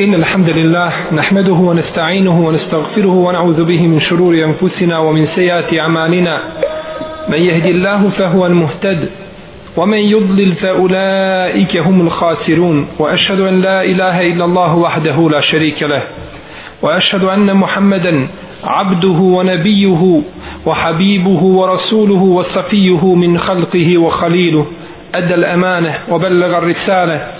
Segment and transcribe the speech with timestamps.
[0.00, 6.38] إن الحمد لله نحمده ونستعينه ونستغفره ونعوذ به من شرور أنفسنا ومن سيئات أعمالنا.
[7.28, 9.08] من يهد الله فهو المهتد
[9.76, 12.86] ومن يضلل فأولئك هم الخاسرون.
[12.98, 16.02] وأشهد أن لا إله إلا الله وحده لا شريك له.
[16.82, 18.26] وأشهد أن محمدا
[18.64, 20.22] عبده ونبيه
[20.66, 24.66] وحبيبه ورسوله وصفيه من خلقه وخليله.
[25.14, 27.39] أدى الأمانة وبلغ الرسالة.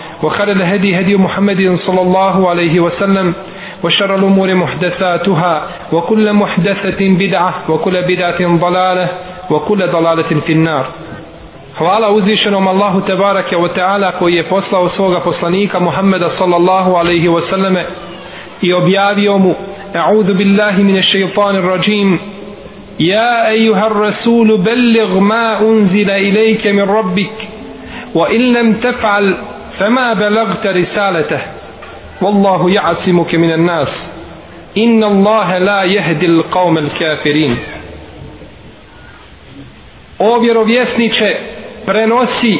[0.23, 3.33] وخير الهدي هدي محمد صلى الله عليه وسلم
[3.83, 9.07] وشر الأمور محدثاتها وكل محدثة بدعة وكل بدعة ضلالة
[9.49, 10.85] وكل ضلالة في النار
[11.79, 17.41] Hvala uzvišenom Allahu Tebarake wa Ta'ala koji je poslao svoga poslanika Muhammeda sallallahu alaihi wa
[17.49, 17.85] sallame
[18.61, 19.55] i objavio mu
[19.93, 22.19] A'udhu billahi mine shaytanir rajim
[22.97, 27.31] Ja ejuhar rasulu belligh ma unzila ilajke min rabbik
[28.13, 28.75] wa in lam
[29.80, 31.40] taf'al fama balagta risalatah
[32.22, 33.88] والله يعصمك من الناس
[34.78, 37.56] إن الله لا يهدي القوم الكافرين
[40.18, 41.36] O vjerovjesniče,
[41.86, 42.58] prenosi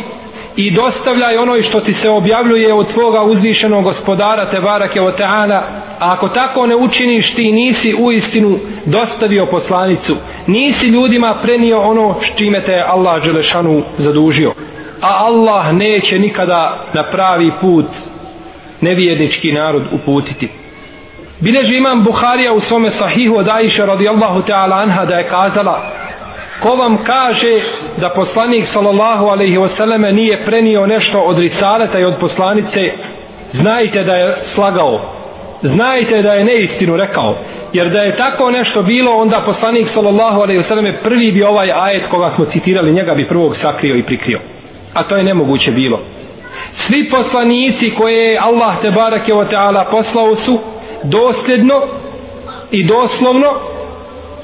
[0.56, 5.62] i dostavljaj ono što ti se objavljuje od tvoga uzvišenog gospodara Tebarake o Teala,
[6.00, 12.14] a ako tako ne učiniš ti nisi u istinu dostavio poslanicu, nisi ljudima prenio ono
[12.22, 14.52] s čime te je Allah Želešanu zadužio.
[15.01, 17.85] A Allah neće nikada na pravi put
[18.81, 20.49] nevjernički narod uputiti.
[21.39, 26.01] Bileži imam Buharija u svome sahihu od Aisha radijallahu ta'ala anha da je kazala
[26.61, 27.53] ko vam kaže
[27.97, 32.91] da poslanik sallallahu alaihi wasallame nije prenio nešto od risaleta i od poslanice
[33.53, 35.01] znajte da je slagao.
[35.63, 37.35] Znajte da je neistinu rekao.
[37.73, 42.03] Jer da je tako nešto bilo onda poslanik sallallahu alaihi wasallame prvi bi ovaj ajet
[42.11, 44.39] koga smo citirali njega bi prvog sakrio i prikrio
[44.93, 45.99] a to je nemoguće bilo.
[46.87, 50.59] Svi poslanici koje je Allah te barake o teala poslao su
[51.03, 51.81] dosljedno
[52.71, 53.47] i doslovno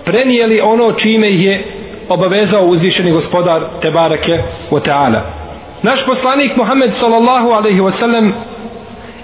[0.06, 1.64] prenijeli ono čime ih je
[2.10, 4.40] obavezao uzvišeni gospodar te barake
[4.72, 5.22] o teala
[5.84, 8.32] naš poslanik Muhammed sallallahu alaihi wasallam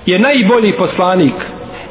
[0.05, 1.33] je najbolji poslanik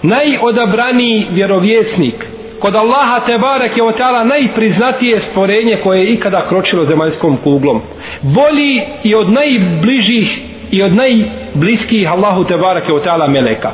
[0.02, 2.14] najodabraniji vjerovjesnik
[2.62, 3.92] kod Allaha te barake o
[4.24, 7.82] najpriznatije stvorenje koje je ikada kročilo zemaljskom kuglom
[8.22, 10.28] bolji i od najbližih
[10.70, 13.70] i od najbliskih Allahu te barake od ta'ala meleka.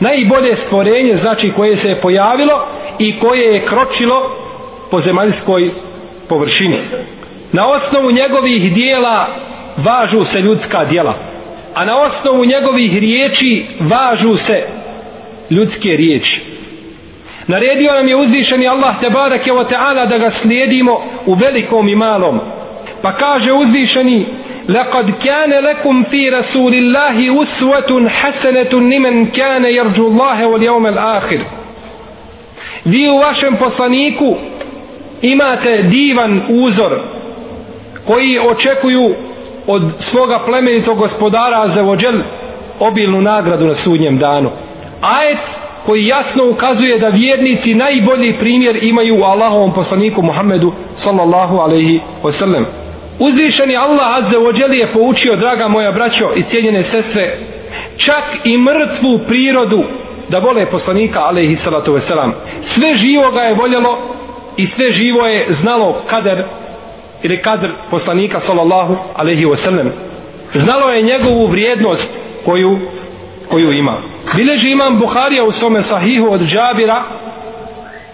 [0.00, 2.66] Najbolje stvorenje znači koje se je pojavilo
[2.98, 4.30] i koje je kročilo
[4.90, 5.70] po zemaljskoj
[6.28, 6.78] površini.
[7.52, 9.26] Na osnovu njegovih dijela
[9.76, 11.14] važu se ljudska dijela.
[11.74, 14.62] A na osnovu njegovih riječi važu se
[15.50, 16.53] ljudske riječi.
[17.47, 21.95] Naredio nam je uzvišeni Allah te barake o ta'ala da ga slijedimo u velikom i
[21.95, 22.39] malom.
[23.01, 24.25] Pa kaže uzvišeni
[24.69, 31.39] لقد كان لكم في رسول الله أسوة حسنة لمن كان يرجو الله واليوم الآخر
[32.85, 34.35] vi u vašem poslaniku
[35.21, 36.99] imate divan uzor
[38.07, 39.15] koji očekuju
[39.67, 42.21] od svoga plemenitog gospodara za vođel
[42.79, 44.49] obilnu nagradu na sudnjem danu.
[45.01, 45.37] Ajet
[45.86, 50.72] koji jasno ukazuje da vjernici najbolji primjer imaju u Allahovom poslaniku Muhammedu
[51.04, 52.64] sallallahu alaihi wasallam.
[53.18, 57.38] Uzvišeni Allah Azze ođeli je poučio, draga moja braćo i cijenjene sestre,
[57.96, 59.82] čak i mrtvu prirodu
[60.28, 62.30] da vole poslanika, alaihi salatu wasalam.
[62.74, 63.98] Sve živo ga je voljelo
[64.56, 66.44] i sve živo je znalo kader
[67.22, 69.88] ili kadr poslanika, sallallahu alaihi wasallam.
[70.54, 72.08] Znalo je njegovu vrijednost
[72.44, 72.78] koju,
[73.54, 73.94] koju ima.
[74.36, 77.02] Bileži imam Buharija u svome sahihu od Džabira,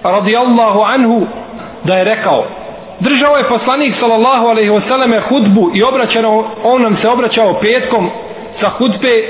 [0.02, 1.26] radijallahu anhu,
[1.84, 2.44] da je rekao,
[3.00, 8.10] držao je poslanik sallallahu alejhi ve selleme hudbu i obraćao on nam se obraćao petkom
[8.60, 9.24] sa hudbe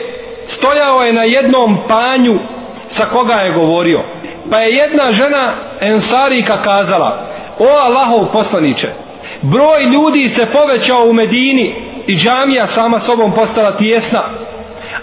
[0.56, 2.38] stojao je na jednom panju
[2.96, 4.00] sa koga je govorio
[4.50, 7.26] pa je jedna žena ensarika kazala
[7.58, 8.88] o Allahov poslanice
[9.42, 11.74] broj ljudi se povećao u Medini
[12.06, 14.22] i džamija sama sobom postala tijesna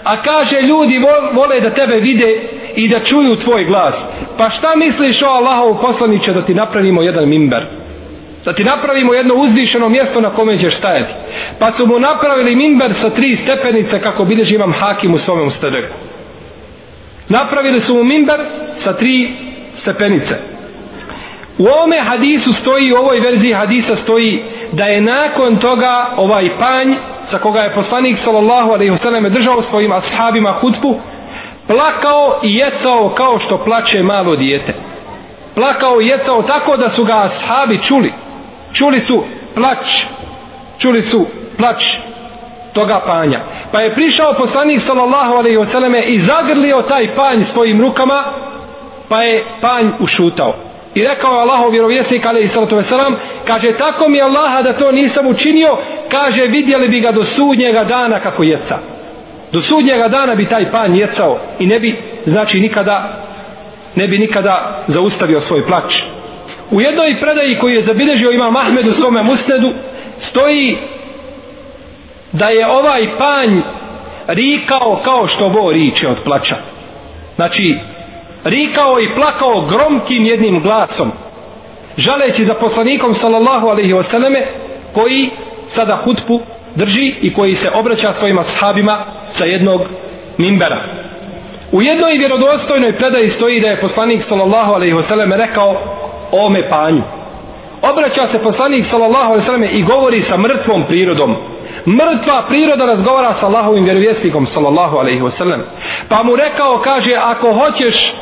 [0.02, 0.98] a kaže ljudi
[1.32, 2.42] vole da tebe vide
[2.76, 3.94] i da čuju tvoj glas.
[4.38, 7.66] Pa šta misliš o Allahov poslaniće da ti napravimo jedan mimber?
[8.44, 11.12] Da ti napravimo jedno uzvišeno mjesto na kome ćeš stajati?
[11.58, 15.94] Pa su mu napravili mimber sa tri stepenice kako bideži imam hakim u svome ustadeku
[17.28, 18.40] napravili su mu mimber
[18.84, 19.30] sa tri
[19.82, 20.34] stepenice.
[21.58, 24.42] U ovome hadisu stoji u ovoj verziji hadisa stoji
[24.72, 26.94] da je nakon toga ovaj panj
[27.32, 31.00] za koga je poslanik sallallahu alaihi wasallam držao svojim ashabima hutbu
[31.66, 34.74] plakao i jecao kao što plače malo dijete.
[35.54, 38.12] Plakao i jecao tako da su ga ashabi čuli.
[38.72, 39.86] Čuli su plać
[40.78, 41.26] čuli su
[41.58, 41.82] plać
[42.72, 43.40] toga panja.
[43.72, 48.24] Pa je prišao poslanik sallallahu alaihi wasallam i zagrlio taj panj svojim rukama
[49.08, 50.54] pa je panj ušutao
[50.98, 53.14] i rekao je Allahov vjerovjesnik alejhi salatu wasalam
[53.46, 55.76] kaže tako mi Allaha da to nisam učinio
[56.08, 58.78] kaže vidjeli bi ga do sudnjega dana kako jeca
[59.52, 61.96] do sudnjega dana bi taj pan jecao i ne bi
[62.26, 63.24] znači nikada
[63.94, 65.94] ne bi nikada zaustavio svoj plač.
[66.70, 69.72] u jednoj predaji koju je zabilježio ima Mahmed u svome musnedu
[70.30, 70.76] stoji
[72.32, 73.60] da je ovaj panj
[74.26, 76.56] rikao kao što bo riče od plača.
[77.36, 77.78] znači
[78.44, 81.12] rikao i plakao gromkim jednim glasom
[81.96, 84.42] žaleći za poslanikom sallallahu alaihi wasallame
[84.94, 85.30] koji
[85.74, 86.40] sada hutbu
[86.74, 88.98] drži i koji se obraća svojima sahabima
[89.38, 89.80] sa jednog
[90.38, 90.78] mimbera.
[91.72, 95.76] U jednoj vjerodostojnoj predaji stoji da je poslanik sallallahu alaihi wasallame rekao
[96.32, 97.02] ome panju.
[97.82, 101.36] Obraća se poslanik sallallahu alaihi wasallame i govori sa mrtvom prirodom.
[101.86, 105.60] Mrtva priroda razgovara sa Allahovim vjerovjesnikom sallallahu alaihi wasallam
[106.08, 108.12] pa mu rekao kaže ako hoćeš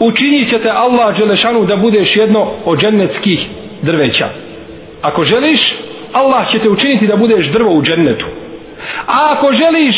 [0.00, 3.40] učinit ćete Allah Đelešanu da budeš jedno od džennetskih
[3.82, 4.28] drveća.
[5.02, 5.60] Ako želiš,
[6.12, 8.26] Allah će te učiniti da budeš drvo u džennetu.
[9.06, 9.96] A ako želiš,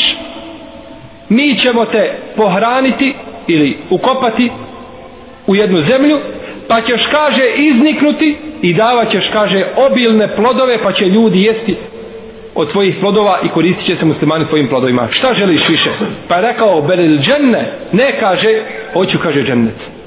[1.29, 3.15] mi ćemo te pohraniti
[3.47, 4.51] ili ukopati
[5.47, 6.19] u jednu zemlju,
[6.69, 11.77] pa ćeš, kaže, izniknuti i davat ćeš, kaže, obilne plodove, pa će ljudi jesti
[12.55, 15.09] od tvojih plodova i koristit će se muslimani tvojim plodovima.
[15.11, 15.91] Šta želiš više?
[16.29, 18.63] Pa je rekao, beril dženne, ne kaže,
[18.93, 20.03] hoću, kaže, džennet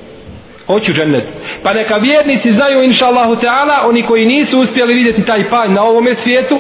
[0.68, 1.24] hoću džennet.
[1.64, 5.84] Pa neka vjernici znaju, inša Allahu Teala, oni koji nisu uspjeli vidjeti taj panj na
[5.84, 6.60] ovome svijetu,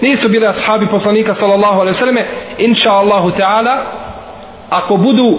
[0.00, 2.24] nisu bili ashabi poslanika sallallahu alaihi sallame,
[2.58, 3.76] inša Allahu Teala,
[4.70, 5.38] ako budu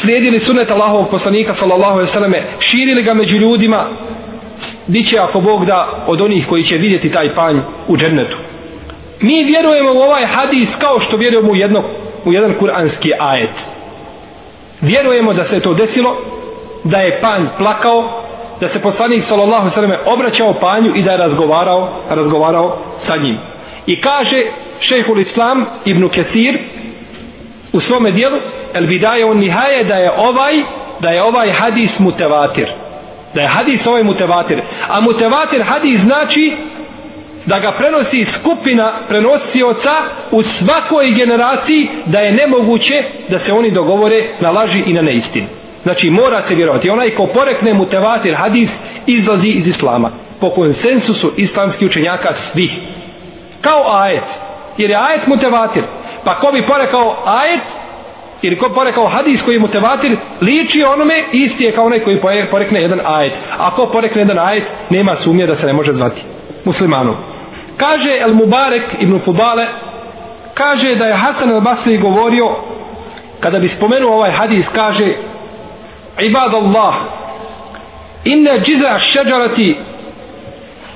[0.00, 3.84] slijedili sunet Allahovog poslanika sallallahu alaihi sallame, širili ga među ljudima,
[4.86, 7.56] bit će ako Bog da od onih koji će vidjeti taj panj
[7.88, 8.36] u džennetu.
[9.20, 11.82] Mi vjerujemo u ovaj hadis kao što vjerujemo u, jedno,
[12.24, 13.50] u jedan kuranski ajet.
[14.80, 16.16] Vjerujemo da se to desilo,
[16.84, 18.04] da je panj plakao,
[18.60, 23.36] da se poslanik sallallahu sallam obraćao panju i da je razgovarao, razgovarao sa njim.
[23.86, 24.42] I kaže
[24.80, 26.58] šejhul islam ibn Kesir
[27.72, 28.36] u svome dijelu
[28.74, 30.62] el bidaje on nihaje da je ovaj
[31.00, 32.68] da je ovaj hadis mutevatir
[33.34, 36.56] da je hadis ovaj mutevatir a mutevatir hadis znači
[37.46, 39.94] da ga prenosi skupina prenosioca
[40.30, 45.46] u svakoj generaciji da je nemoguće da se oni dogovore na laži i na neistinu
[45.86, 46.90] Znači mora se vjerovati.
[46.90, 48.68] Onaj ko porekne mutevatir hadis
[49.06, 50.10] izlazi iz islama.
[50.40, 52.70] Po konsensusu islamskih učenjaka svih.
[53.60, 54.22] Kao ajet.
[54.78, 55.82] Jer je ajet mutevatir.
[56.24, 57.60] Pa ko bi porekao ajet
[58.42, 62.82] ili ko porekao hadis koji je mutevatir liči onome isti je kao onaj koji porekne
[62.82, 63.32] jedan ajet.
[63.58, 66.20] A ko porekne jedan ajet nema sumnje da se ne može zvati
[66.64, 67.14] muslimanom.
[67.76, 69.66] Kaže El Mubarek ibn Fudale,
[70.54, 72.50] kaže da je Hasan El Basri govorio,
[73.40, 75.14] kada bi spomenuo ovaj hadis, kaže
[76.20, 76.94] Ibad Allah,
[78.24, 79.76] inne džiza šeđarati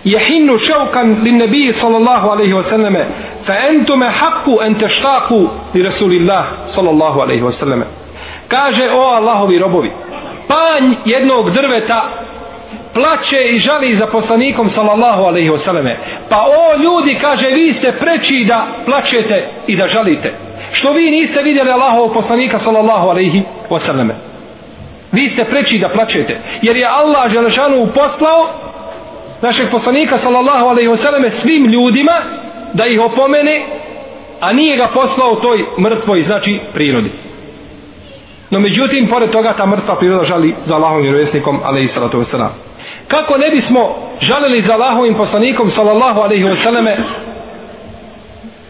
[0.05, 3.05] jehinnu šelkan li nebiji sallallahu alaihi wa sallame,
[3.47, 6.45] fa entume haku ente štaku li Rasulillah
[6.75, 7.85] sallallahu alaihi wa sallame.
[8.49, 9.91] Kaže o Allahovi robovi,
[10.49, 12.03] panj jednog drveta
[12.95, 15.95] plaće i žali za poslanikom sallallahu alaihi wasallame.
[16.29, 20.33] Pa o ljudi kaže vi ste preči da plaćete i da žalite.
[20.73, 24.15] Što vi niste vidjeli Allahov poslanika sallallahu alaihi wasallame.
[25.13, 26.41] Vi ste preči da plačete.
[26.63, 28.49] Jer je Allah Želešanu poslao
[29.43, 32.13] našeg poslanika sallallahu alaihi wasallame svim ljudima
[32.73, 33.63] da ih opomene
[34.41, 37.11] a nije ga poslao toj mrtvoj znači prirodi.
[38.51, 42.70] No međutim pored toga ta mrtva priroda žali za Allahom vjerovjesnikom ali i salatu wasalam
[43.11, 46.97] kako ne bismo žalili za Allahovim poslanikom sallallahu alaihi wasallame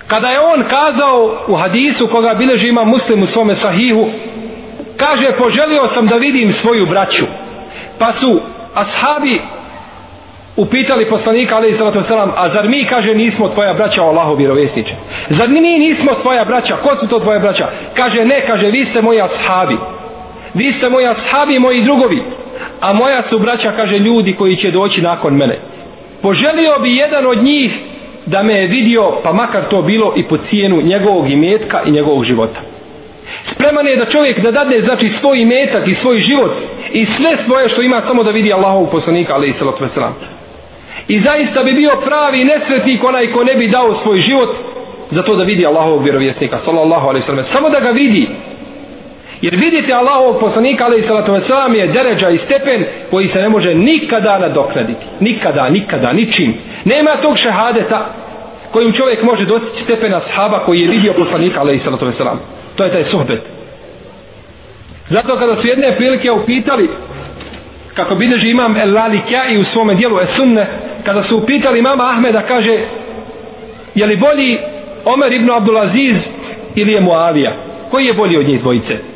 [0.06, 4.10] kada je on kazao u hadisu koga bileži ima muslim u svome sahihu
[4.96, 7.24] kaže poželio sam da vidim svoju braću.
[7.98, 8.40] Pa su
[8.74, 9.40] ashabi
[10.56, 14.94] upitali poslanika alaihi sallatu selam a zar mi kaže nismo tvoja braća Allahov vjerovjesniče
[15.28, 16.76] zar mi nismo tvoja braća?
[16.76, 17.68] Ko su to tvoja braća?
[17.94, 19.76] Kaže ne kaže vi ste moji ashabi.
[20.54, 22.22] Vi ste moji ashabi moji drugovi
[22.80, 25.58] a moja su braća kaže ljudi koji će doći nakon mene.
[26.22, 27.72] Poželio bi jedan od njih
[28.26, 32.24] da me je vidio pa makar to bilo i po cijenu njegovog imetka i njegovog
[32.24, 32.60] života.
[33.54, 36.52] Spreman je da čovjek da dadne znači svoj imetak i svoj život
[36.92, 40.14] i sve svoje što ima samo da vidi Allahov poslanika ali i salatu veselam
[41.08, 44.50] i zaista bi bio pravi nesretnik onaj ko ne bi dao svoj život
[45.10, 47.44] za to da vidi Allahovog vjerovjesnika sallallahu alaihi sallam.
[47.52, 48.28] Samo da ga vidi
[49.42, 53.48] jer vidite Allahovog poslanika ali i salatu wasallam je deređa i stepen koji se ne
[53.48, 55.04] može nikada nadoknaditi.
[55.20, 56.54] Nikada, nikada, ničim.
[56.84, 58.14] Nema tog šehadeta
[58.72, 62.36] kojim čovjek može dostići stepena sahaba koji je vidio poslanika ali i salatu wasallam
[62.76, 63.40] to je taj sohbet.
[65.10, 66.88] zato kada su jedne prilike upitali
[67.94, 70.66] kako bideži imam El Lalikja i u svome dijelu Esunne
[71.04, 72.78] kada su upitali imama Ahmeda kaže
[73.94, 74.58] je li bolji
[75.04, 76.16] Omer ibn Abdulaziz
[76.74, 77.52] ili je Muavija?
[77.90, 79.09] Koji je bolji od njih dvojice?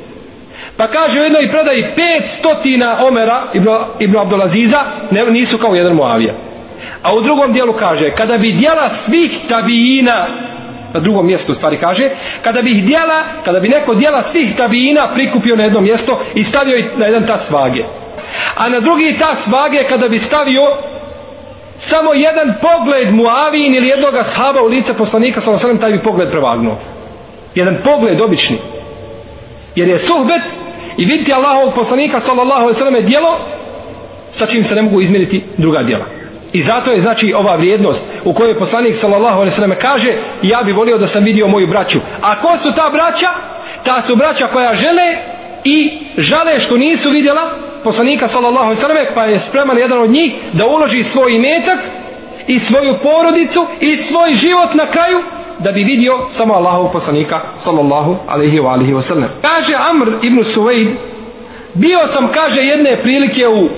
[0.77, 5.95] Pa kaže u jednoj predaji pet stotina Omera ibn, ibn Abdulaziza ne, nisu kao jedan
[5.95, 6.35] Muavija.
[7.03, 10.27] A u drugom dijelu kaže kada bi dijela svih tabijina
[10.95, 12.11] na drugom mjestu stvari kaže
[12.43, 16.85] kada bi dijela kada bi neko dijela svih tabijina prikupio na jedno mjesto i stavio
[16.97, 17.85] na jedan tas vage.
[18.57, 20.63] A na drugi tas vage kada bi stavio
[21.91, 26.77] samo jedan pogled Muavin ili jednog ashaba u lice poslanika sa taj bi pogled prevagnuo.
[27.55, 28.59] Jedan pogled obični.
[29.75, 30.43] Jer je suhbet
[30.97, 33.39] i vidjeti Allahovog poslanika sallallahu alejhi ve selleme djelo
[34.39, 36.05] sa čim se ne mogu izmjeriti druga djela.
[36.53, 40.63] i zato je znači ova vrijednost u kojoj poslanik sallallahu alejhi ve selleme kaže ja
[40.63, 43.31] bi volio da sam vidio moju braću a ko su ta braća?
[43.85, 45.17] ta su braća koja žele
[45.65, 47.51] i žale što nisu vidjela
[47.85, 51.79] poslanika sallallahu alejhi ve selleme pa je spreman jedan od njih da uloži svoj imetak
[52.47, 55.23] i svoju porodicu i svoj život na kraju
[55.59, 60.45] da bi vidio samo Allahov poslanika sallallahu alaihi ve alihi ve sellem kaže Amr ibn
[60.55, 60.89] Suvejd,
[61.75, 63.69] bio sam kaže jedne prilike u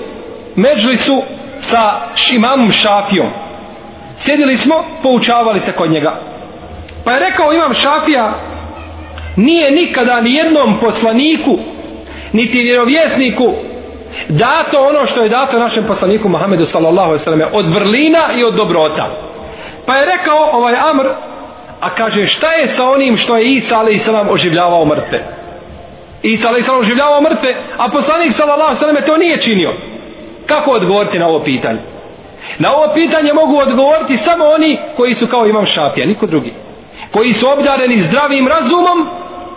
[0.55, 1.21] Medžlisu
[1.71, 1.99] sa
[2.31, 3.27] imamom Šafijom.
[4.25, 6.13] Sjedili smo poučavali se kod njega.
[7.05, 8.33] Pa je rekao imam Šafija
[9.35, 11.59] nije nikada ni jednom poslaniku
[12.33, 13.53] niti vjerovjesniku
[14.29, 18.43] dato ono što je dato našem poslaniku Muhammedu sallallahu alejhi ve selleme od vrlina i
[18.43, 19.09] od dobrota.
[19.85, 21.05] Pa je rekao ovaj Amr,
[21.79, 24.29] a kaže šta je sa onim što je Isa a.s.
[24.29, 25.19] oživljavao mrtve?
[26.23, 26.69] Isa a.s.
[26.69, 29.73] oživljavao mrtve, a poslanik sallallahu alejhi ve to nije činio.
[30.45, 31.79] Kako odgovoriti na ovo pitanje?
[32.59, 36.53] Na ovo pitanje mogu odgovoriti samo oni koji su kao imam šafija, niko drugi.
[37.11, 39.09] Koji su obdareni zdravim razumom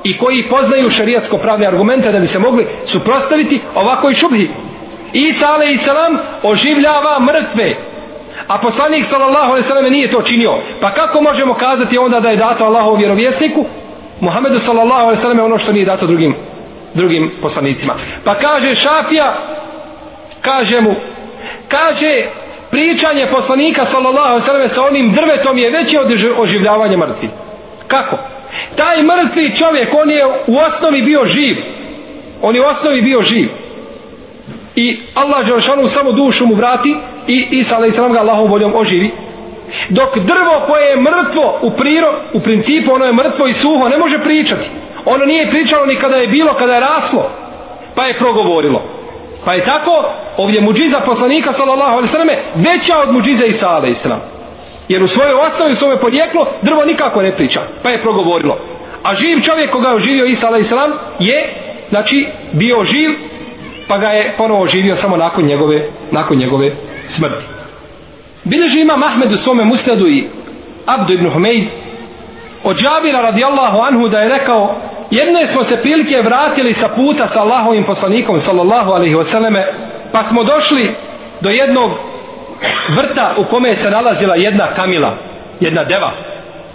[0.04, 4.50] i koji poznaju šarijatsko pravne argumente da bi se mogli suprostaviti ovakoj šubhi.
[5.12, 5.86] Isa a.s.
[6.42, 7.89] oživljava mrtve.
[8.49, 10.54] A poslanik sallallahu alejhi ve sellem nije to činio.
[10.80, 13.66] Pa kako možemo kazati onda da je dato Allahov vjerovjesniku
[14.20, 16.35] Muhammedu sallallahu alejhi ve sellem ono što nije dato drugim
[16.94, 17.94] drugim poslanicima.
[18.25, 19.35] Pa kaže Šafija
[20.42, 20.94] kaže mu
[21.68, 22.25] kaže
[22.70, 27.30] pričanje poslanika sallallahu alejhi ve sellem sa onim drvetom je veće od oživljavanja mrtvih.
[27.88, 28.16] Kako?
[28.76, 31.56] taj mrtvi čovjek on je u osnovi bio živ
[32.42, 33.49] on je u osnovi bio živ
[34.76, 36.97] i Allah Đelšanu samo dušu mu vrati
[37.30, 39.10] i Isa alaih sallam ga Allahom voljom oživi
[39.88, 43.99] dok drvo koje je mrtvo u priro, u principu ono je mrtvo i suho ne
[43.99, 44.66] može pričati
[45.04, 47.30] ono nije pričalo ni kada je bilo kada je raslo
[47.94, 48.82] pa je progovorilo
[49.44, 50.04] pa je tako
[50.37, 54.20] ovdje muđiza poslanika sallallahu alaihi sallam veća od muđize Isa alaih sallam
[54.92, 57.60] Jer u svojoj osnovi, u svome podjeklo, drvo nikako ne priča.
[57.82, 58.58] Pa je progovorilo.
[59.02, 60.70] A živ čovjek koga je oživio Isa a.s.
[61.18, 61.54] je,
[61.90, 63.10] znači, bio živ,
[63.88, 66.70] pa ga je ponovo oživio samo nakon njegove, nakon njegove
[67.16, 67.44] smrti.
[68.44, 70.24] Bileži ima Mahmed u svome musnadu i
[70.86, 71.64] Abdu ibn Humeid
[72.64, 74.74] od Džabira radijallahu anhu da je rekao
[75.10, 79.64] jedne smo se prilike vratili sa puta sa Allahovim poslanikom sallallahu alaihi wasallame
[80.12, 80.94] pa smo došli
[81.40, 81.90] do jednog
[82.88, 85.14] vrta u kome se nalazila jedna kamila,
[85.60, 86.10] jedna deva.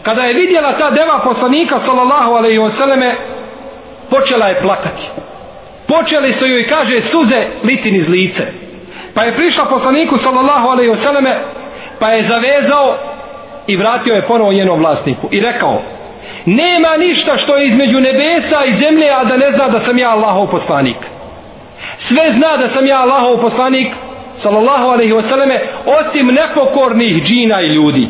[0.03, 3.11] Kada je vidjela ta deva poslanika sallallahu alaihi wasallame
[4.09, 5.03] počela je plakati.
[5.87, 8.64] Počeli su joj, kaže, suze litin iz lice.
[9.15, 11.35] Pa je prišla poslaniku sallallahu alaihi wa
[11.99, 12.97] pa je zavezao
[13.67, 15.81] i vratio je ponovo njenom vlasniku i rekao,
[16.45, 20.09] nema ništa što je između nebesa i zemlje, a da ne zna da sam ja
[20.09, 20.97] Allahov poslanik.
[22.07, 23.87] Sve zna da sam ja Allahov poslanik,
[24.43, 28.09] sallallahu alaihi wasallame osim nepokornih džina i ljudi.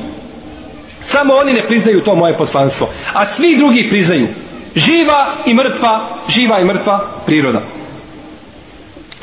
[1.11, 4.27] Samo oni ne priznaju to moje poslanstvo a svi drugi priznaju.
[4.75, 7.61] Živa i mrtva živa i mrtva priroda.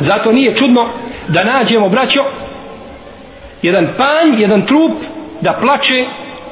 [0.01, 0.89] Zato nije čudno
[1.29, 2.25] da nađemo braćo
[3.63, 4.93] jedan panj, jedan trup
[5.41, 6.05] da plače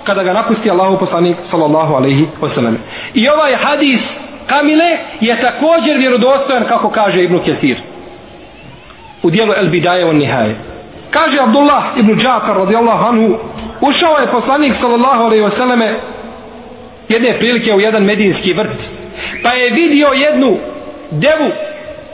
[0.04, 2.74] kada ga napusti Allahu poslanik sallallahu alaihi wasallam.
[3.14, 4.00] I ovaj hadis
[4.46, 7.76] Kamile je također vjerodostojan kako kaže Ibn Kesir
[9.22, 10.56] u dijelu El Bidaje on Nihaje.
[11.10, 13.38] Kaže Abdullah ibn Džafar radijallahu anhu
[13.80, 15.94] ušao je poslanik sallallahu alaihi wasallam
[17.08, 18.78] jedne prilike u jedan medinski vrt
[19.42, 20.56] pa je vidio jednu
[21.10, 21.50] devu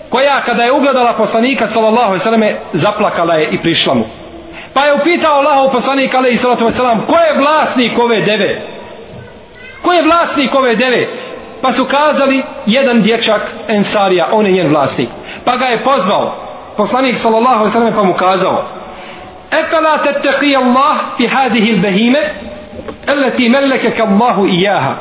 [0.10, 4.06] koja kada je ugledala poslanika sallallahu alaihi wasallam zaplakala je i prišla mu
[4.74, 8.62] pa je upitao Allahov poslanik alaihi sallatu wasallam ko je vlasnik ove deve
[9.82, 11.08] ko je vlasnik ove deve
[11.62, 15.10] pa su kazali jedan dječak Ensarija on je njen vlasnik
[15.46, 16.36] pa ga je pozvao
[16.78, 18.64] poslanik sallallahu alaihi wasallam pa mu kazao
[19.54, 22.20] أفلا تتقي الله في هذه البهيمة
[23.10, 24.96] التي ملكك الله إياها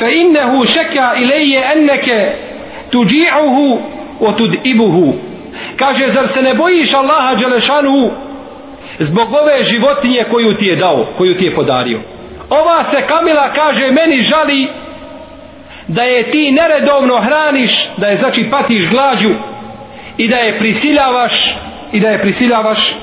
[0.00, 2.36] فإنه شكى إلي أنك
[2.92, 3.78] تجيعه
[4.19, 5.13] otud ibuhu.
[5.75, 8.11] Kaže, zar se ne bojiš Allaha Đelešanu
[8.99, 11.99] zbog ove životinje koju ti je dao, koju ti je podario?
[12.49, 14.67] Ova se Kamila kaže, meni žali
[15.87, 19.29] da je ti neredovno hraniš, da je znači patiš glađu
[20.17, 21.55] i da je prisiljavaš
[21.91, 22.95] i da je prisiljavaš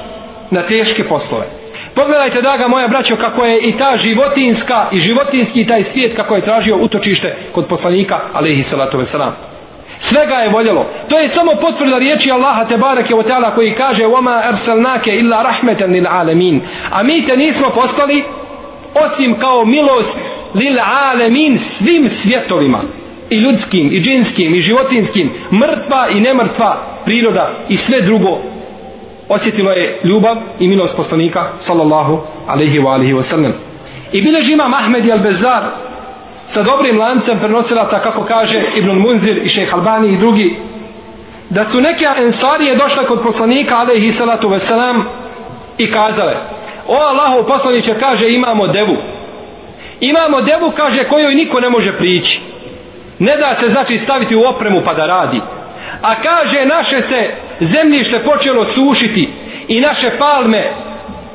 [0.51, 1.47] na teške poslove.
[1.95, 6.43] Pogledajte, draga moja braćo, kako je i ta životinska i životinski taj svijet kako je
[6.43, 9.54] tražio utočište kod poslanika, alaihi salatu veselam
[10.10, 10.86] Svega je voljelo.
[11.10, 15.42] To je samo potvrda riječi Allaha te barake o teala koji kaže وَمَا أَرْسَلْنَاكَ إِلَّا
[15.50, 16.60] رَحْمَةً لِلْعَالَمِينَ
[16.92, 18.24] A mi te nismo poslali
[18.96, 20.10] osim kao milost
[20.54, 20.80] lil
[21.12, 22.80] alemin svim svjetovima
[23.30, 28.38] i ljudskim, i džinskim, i životinskim, mrtva i nemrtva priroda i sve drugo
[29.30, 33.52] osjetilo je ljubav i milost poslanika sallallahu alaihi wa alihi wasallam
[34.12, 35.64] i bileži imam Ahmed al-Bezar
[36.55, 40.57] sa dobrim lancem prenosilaca kako kaže Ibn Munzir i šejh Albani i drugi
[41.51, 45.05] da su neke ensarije došle kod poslanika alaihi salatu veselam
[45.79, 46.35] i kazale
[46.89, 48.97] o Allahu poslaniće kaže imamo devu.
[50.01, 52.41] Imamo devu kaže kojoj niko ne može prići.
[53.19, 55.41] Ne da se znači staviti u opremu pa da radi.
[56.03, 59.29] A kaže naše se zemljište počelo sušiti
[59.69, 60.65] i naše palme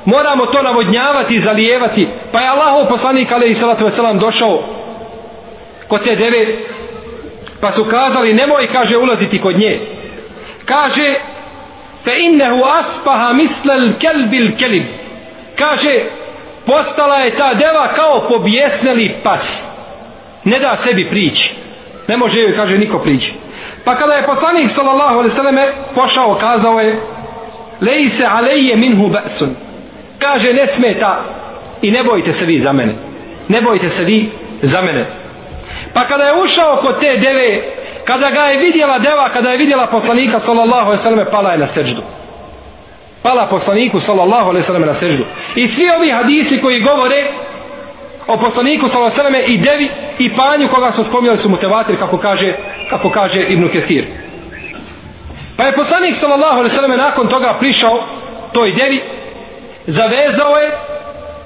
[0.06, 2.08] moramo to navodnjavati i zalijevati.
[2.32, 4.64] Pa je Allahov poslanik alaihi salatu veselam došao
[5.90, 6.46] kod te deve
[7.62, 9.80] pa su kazali nemoj kaže ulaziti kod nje
[10.66, 11.16] kaže
[12.04, 14.84] fe innehu aspaha mislel kelbil kelib
[15.56, 16.04] kaže
[16.66, 19.46] postala je ta deva kao pobjesneli pas
[20.44, 21.50] ne da sebi prići
[22.08, 23.34] ne može joj kaže niko prići
[23.84, 27.00] Pa kada je poslanik sallallahu alejhi ve pošao, kazao je:
[27.82, 29.50] "Lejse alejje minhu ba'sun."
[30.20, 31.24] Kaže ne smeta
[31.82, 32.94] i ne bojte se vi za mene.
[33.48, 34.30] Ne bojte se vi
[34.62, 35.06] za mene.
[35.94, 37.62] Pa kada je ušao kod te deve,
[38.06, 41.58] kada ga je vidjela deva, kada je vidjela poslanika sallallahu alejhi ve selleme pala je
[41.58, 42.02] na sećdu.
[43.24, 45.24] Pala poslaniku sallallahu alejhi ve selleme na sećdu.
[45.56, 47.24] I svi ovi hadisi koji govore
[48.28, 52.00] o poslaniku sallallahu alejhi ve selleme i devi i panju koga su spomnjali su mutevatir
[52.00, 52.54] kako kaže
[52.90, 54.06] kako kaže Ibn Kesir.
[55.58, 58.04] Pa je poslanik sallallahu alejhi ve selleme nakon toga prišao
[58.54, 59.02] toj devi,
[59.88, 60.72] zavezao je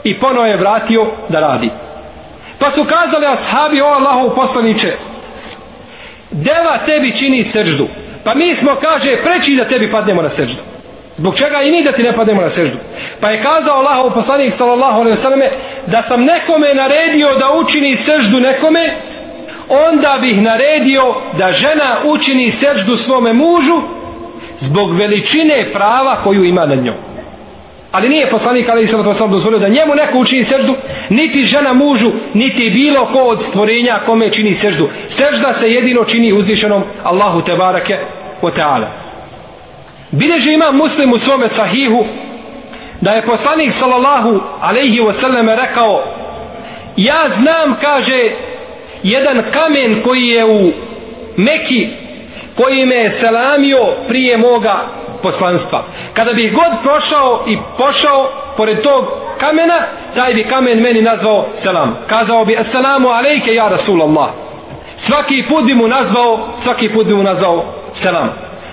[0.03, 1.69] i ponovo je vratio da radi.
[2.63, 4.97] Pa su kazali ashabi o Allahu poslanice
[6.32, 7.88] deva tebi čini seždu.
[8.23, 10.62] Pa mi smo, kaže, preći da tebi padnemo na seždu.
[11.17, 12.78] Zbog čega i mi da ti ne padnemo na seždu.
[13.21, 15.49] Pa je kazao Allahov poslanik sallallahu alejhi ve selleme
[15.88, 18.95] da sam nekome naredio da učini seždu nekome,
[19.69, 23.82] onda bih naredio da žena učini seždu svome mužu
[24.62, 27.12] zbog veličine prava koju ima nad njom.
[27.93, 30.75] Ali nije poslanik ali Isra to dozvolio da njemu neko učini seždu,
[31.10, 34.89] niti žena mužu, niti bilo ko od stvorenja kome čini seždu.
[35.17, 37.97] Sežda se jedino čini uzvišenom Allahu Tebarake
[38.41, 38.88] o teala.
[40.12, 42.06] Bileže ima muslim u svome sahihu
[43.01, 46.03] da je poslanik sallallahu alaihi wasallam rekao
[46.97, 48.32] ja znam kaže
[49.03, 50.71] jedan kamen koji je u
[51.38, 51.88] Meki
[52.56, 55.83] koji me je selamio prije moga poslanstva.
[56.13, 59.05] Kada bih god prošao i pošao pored tog
[59.39, 59.79] kamena,
[60.15, 61.97] taj bi kamen meni nazvao selam.
[62.07, 64.29] Kazao bi assalamu alejke ja Rasulallah.
[65.07, 67.65] Svaki put bi mu nazvao, svaki put bi mu nazvao
[68.01, 68.29] selam.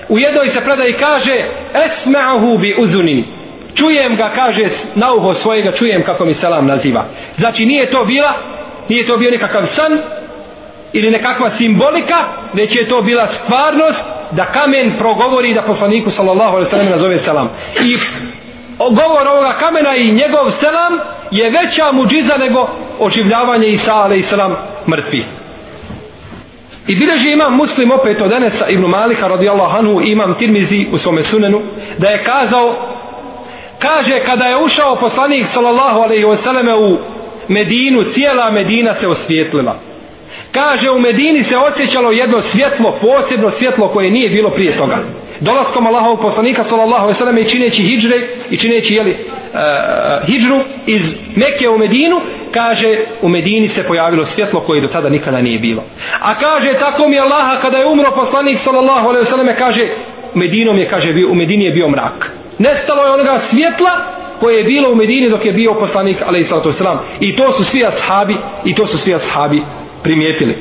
[0.08, 3.24] U jednoj se predaji kaže esma'ahu bi uzuni.
[3.74, 7.04] Čujem ga, kaže, na uho svojega, čujem kako mi selam naziva.
[7.38, 8.32] Znači nije to bila,
[8.88, 9.98] nije to bio nekakav san,
[10.92, 12.16] ili nekakva simbolika,
[12.52, 17.48] već je to bila stvarnost da kamen progovori da poslaniku sallallahu alaihi sallam nazove selam.
[17.84, 17.98] I
[18.78, 20.98] govor ovoga kamena i njegov selam
[21.30, 24.56] je veća muđiza nego oživljavanje Isa alaihi sallam
[24.88, 25.24] mrtvi.
[26.88, 31.22] I bileži imam muslim opet od Enesa ibn Malika radijallahu anhu imam tirmizi u svome
[31.30, 31.60] sunenu
[31.98, 32.76] da je kazao
[33.78, 36.98] kaže kada je ušao poslanik sallallahu alaihi wasallam u
[37.48, 39.76] Medinu cijela Medina se osvijetlila
[40.52, 44.98] kaže u Medini se osjećalo jedno svjetlo posebno svjetlo koje nije bilo prije toga.
[45.40, 50.26] Dolaskom Allahovog poslanika sallallahu alejhi ve sellem i čineći hidžre i čineći jeli e, uh,
[50.26, 51.00] hidžru iz
[51.36, 52.20] Mekke u Medinu
[52.54, 55.82] kaže u Medini se pojavilo svjetlo koje do tada nikada nije bilo.
[56.20, 59.88] A kaže tako mi Allaha kada je umro poslanik sallallahu alejhi ve sellem kaže
[60.34, 62.30] Medinom je kaže bio u Medini je bio mrak.
[62.58, 63.90] Nestalo je onoga svjetla
[64.40, 67.64] koje je bilo u Medini dok je bio poslanik alejhi salatu vesselam i to su
[67.64, 69.62] svi ashabi i to su svi ashabi
[70.02, 70.54] primijetili.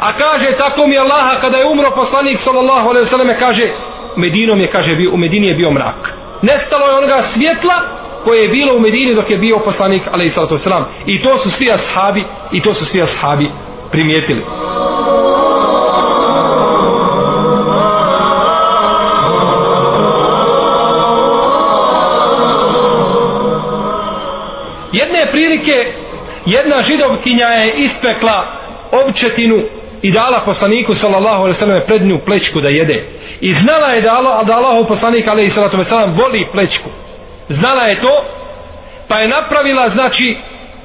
[0.00, 3.68] A kaže tako mi Allaha kada je umro poslanik sallallahu alejhi ve selleme kaže
[4.16, 6.14] Medinom je kaže bio u Medini je bio mrak.
[6.42, 7.74] Nestalo je onoga svjetla
[8.24, 11.50] koje je bilo u Medini dok je bio poslanik alejhi salatu vesselam i to su
[11.50, 13.50] svi ashabi i to su svi ashabi
[13.90, 14.42] primijetili.
[26.50, 28.46] Jedna židovkinja je ispekla
[28.92, 29.62] ovčetinu
[30.02, 33.04] i dala poslaniku sallallahu alejhi ve sellem prednju plećku da jede.
[33.40, 36.90] I znala je da Allah da Allahov poslanik alejhi salatu ve selam voli plećku.
[37.48, 38.24] Znala je to,
[39.08, 40.36] pa je napravila znači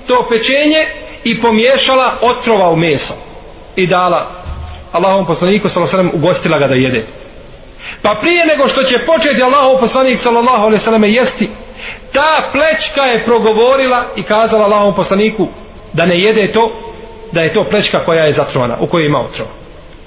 [0.07, 0.85] to pečenje
[1.23, 3.15] i pomiješala otrova u meso
[3.75, 4.31] i dala
[4.91, 7.05] Allahovom poslaniku sallallahu alejhi ve sellem ugostila ga da jede.
[8.01, 11.49] Pa prije nego što će početi Allahov poslanik sallallahu alejhi ve sellem jesti,
[12.15, 15.47] ta plećka je progovorila i kazala Allahom poslaniku
[15.93, 16.71] da ne jede to
[17.31, 19.49] da je to plečka koja je zatrovana, u kojoj ima otrova.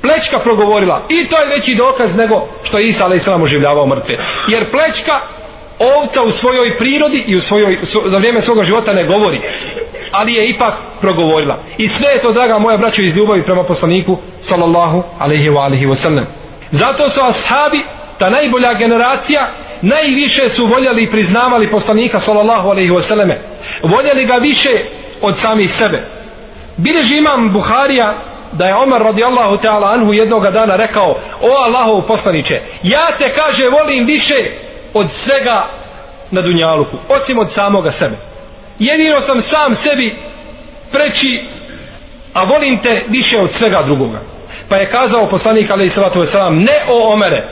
[0.03, 3.43] Plečka progovorila i to je veći dokaz nego što je Isa a.s.
[3.43, 4.19] oživljavao mrtve.
[4.49, 5.21] Jer plečka
[5.79, 9.41] ovca u svojoj prirodi i u svojoj, za vrijeme svoga života ne govori.
[10.13, 11.59] Ali je ipak progovorila.
[11.79, 14.19] I sve je to, draga moja braćo, iz ljubavi prema poslaniku,
[14.49, 16.27] sallallahu alaihi wa alaihi wa sallam.
[16.73, 17.83] Zato su ashabi,
[18.19, 19.49] ta najbolja generacija,
[19.83, 23.35] najviše su voljeli i priznavali poslanika, sallallahu alaihi wasallame.
[23.83, 24.71] Voljeli ga više
[25.21, 26.03] od samih sebe.
[26.77, 28.15] Bileži imam Buharija
[28.53, 33.69] da je Omer radijallahu ta'ala anhu jednoga dana rekao o Allahov poslaniće ja te kaže
[33.69, 34.51] volim više
[34.95, 35.67] od svega
[36.31, 38.17] na dunjaluku osim od samoga sebe
[38.79, 40.17] jedino sam sam sebi
[40.93, 41.45] preći
[42.35, 44.19] a volim te više od svega drugoga
[44.69, 47.43] pa je kazao poslanik alaihi sallatu wasallam ne o Omere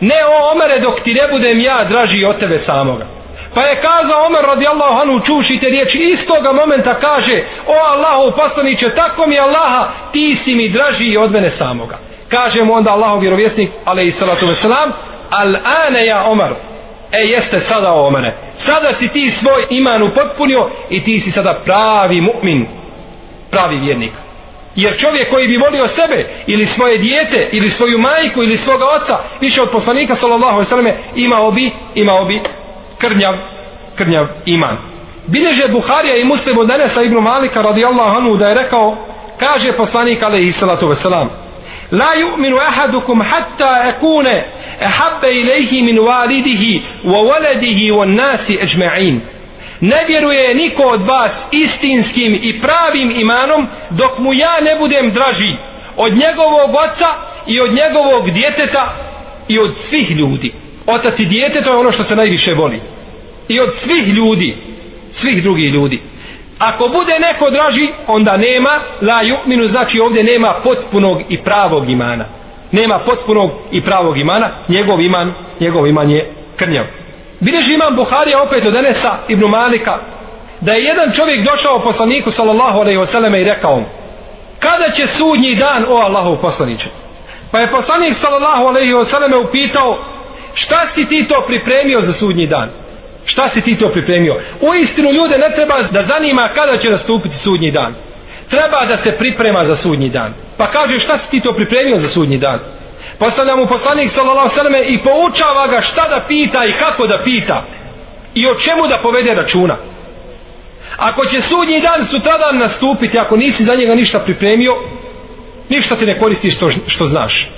[0.00, 3.06] ne o Omere dok ti ne budem ja draži od tebe samoga.
[3.54, 8.90] Pa je kazao Omer radijallahu anhu čuši te riječi istoga momenta kaže o Allahu poslaniće
[8.94, 11.98] tako mi Allaha ti si mi draži od mene samoga.
[12.28, 14.90] Kaže mu onda Allahov vjerovjesnik alaih salatu wasalam
[15.30, 15.56] al
[15.86, 16.52] ane ja Omer
[17.12, 18.32] e jeste sada o Omere.
[18.66, 22.66] Sada si ti svoj iman upotpunio i ti si sada pravi mu'min
[23.50, 24.12] pravi vjernik
[24.82, 29.18] jer čovjek koji bi volio sebe ili svoje dijete ili svoju majku ili svoga oca
[29.40, 32.40] više od poslanika sallallahu alejhi ve selleme imao bi imao bi
[32.98, 33.34] krnjav,
[33.96, 34.76] krnjav iman.
[35.26, 38.96] Bileže Buharija i Muslim od Enesa ibn Malika radijallahu anhu da je rekao,
[39.38, 41.26] kaže poslanik alaihi salatu wasalam,
[41.90, 44.44] La yu'minu ahadukum hatta akune
[44.80, 49.20] ehabbe ilaihi min walidihi wa waladihi wa nasi ajma'in.
[49.80, 55.52] Ne vjeruje niko od vas istinskim i pravim imanom dok mu ja ne budem draži
[55.96, 57.08] od njegovog oca
[57.46, 58.94] i od njegovog djeteta
[59.48, 60.52] i od svih ljudi.
[60.86, 62.80] Otac i djete to je ono što se najviše voli.
[63.48, 64.56] I od svih ljudi
[65.20, 66.00] svih drugih ljudi.
[66.58, 72.24] Ako bude neko draži onda nema la yu'minu znači ovdje nema potpunog i pravog imana.
[72.72, 76.84] Nema potpunog i pravog imana njegov iman njegov iman je krnjav.
[77.40, 79.98] Bileži imam Buharija opet od Enesa ibn Malika
[80.60, 83.82] da je jedan čovjek došao poslaniku sallallahu alaihi wasallam i rekao
[84.58, 86.88] kada će sudnji dan o Allahu poslaniče
[87.50, 89.98] pa je poslanik sallallahu alaihi wasallam upitao
[90.54, 92.68] šta si ti to pripremio za sudnji dan?
[93.24, 94.36] Šta si ti to pripremio?
[94.60, 97.94] U istinu ljude ne treba da zanima kada će nastupiti sudnji dan.
[98.50, 100.32] Treba da se priprema za sudnji dan.
[100.56, 102.58] Pa kaže šta si ti to pripremio za sudnji dan?
[103.18, 107.64] Postavlja mu poslanik sallallahu sallam i poučava ga šta da pita i kako da pita
[108.34, 109.76] i o čemu da povede računa
[110.96, 114.76] ako će sudnji dan sutradan nastupiti ako nisi za njega ništa pripremio
[115.68, 117.48] ništa ti ne koristi što, što znaš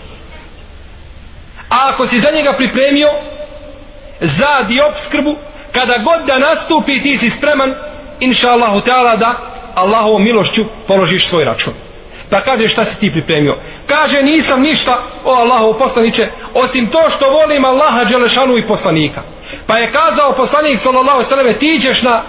[1.70, 3.08] A ako si za njega pripremio
[4.20, 5.36] za diopskrbu,
[5.72, 7.74] kada god da nastupi ti si spreman,
[8.20, 8.80] inša Allahu
[9.18, 9.34] da
[9.74, 11.72] Allahovom milošću položiš svoj račun.
[12.30, 13.56] Pa kaže šta si ti pripremio?
[13.86, 19.22] Kaže nisam ništa o Allahu poslaniće, osim to što volim Allaha Đelešanu i poslanika.
[19.66, 22.22] Pa je kazao poslanik sallallahu sallam ti ćeš na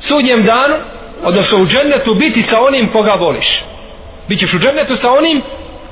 [0.00, 0.74] sudnjem danu,
[1.22, 3.46] odnosno u džennetu biti sa onim koga voliš.
[4.28, 5.42] Bićeš u džennetu sa onim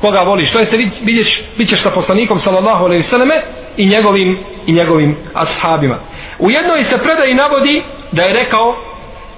[0.00, 0.52] koga voliš.
[0.52, 0.66] To je
[1.02, 3.42] vidiš, bit ćeš sa poslanikom sallallahu alaihi sallame
[3.76, 5.98] i njegovim, i njegovim ashabima.
[6.38, 8.76] U jednoj se predaji navodi da je rekao,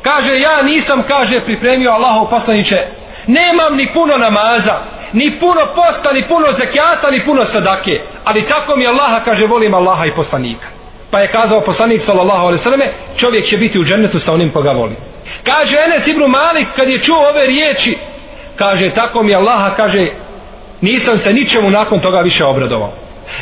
[0.02, 2.86] kaže ja nisam, kaže, pripremio Allahov poslaniće,
[3.26, 4.76] nemam ni puno namaza,
[5.12, 9.74] ni puno posta, ni puno zekijata, ni puno sadake, ali tako mi Allaha, kaže, volim
[9.74, 10.66] Allaha i poslanika.
[11.10, 14.72] Pa je kazao poslanik sallallahu alaihi sallame, čovjek će biti u džennetu sa onim koga
[14.72, 14.96] voli.
[15.44, 17.98] Kaže Enes ibn Malik kad je čuo ove riječi,
[18.56, 20.08] kaže tako mi Allaha, kaže
[20.80, 22.92] nisam se ničemu nakon toga više obradovao.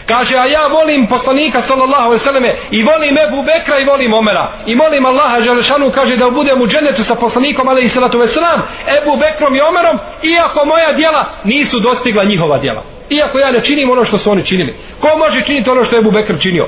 [0.09, 4.53] Kaže, a ja volim poslanika sallallahu alaihi sallame i volim Ebu Bekra i volim Omera.
[4.67, 8.63] I molim Allaha Želešanu, kaže da budem u dženetu sa poslanikom alaihi sallatu veselam,
[8.99, 12.83] Ebu Bekrom i Omerom, iako moja djela nisu dostigla njihova djela.
[13.11, 14.75] Iako ja ne činim ono što su oni činili.
[15.01, 16.67] Ko može činiti ono što je Ebu Bekr činio?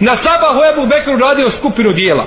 [0.00, 2.26] Na sabahu Ebu Bekru radio skupinu dijela.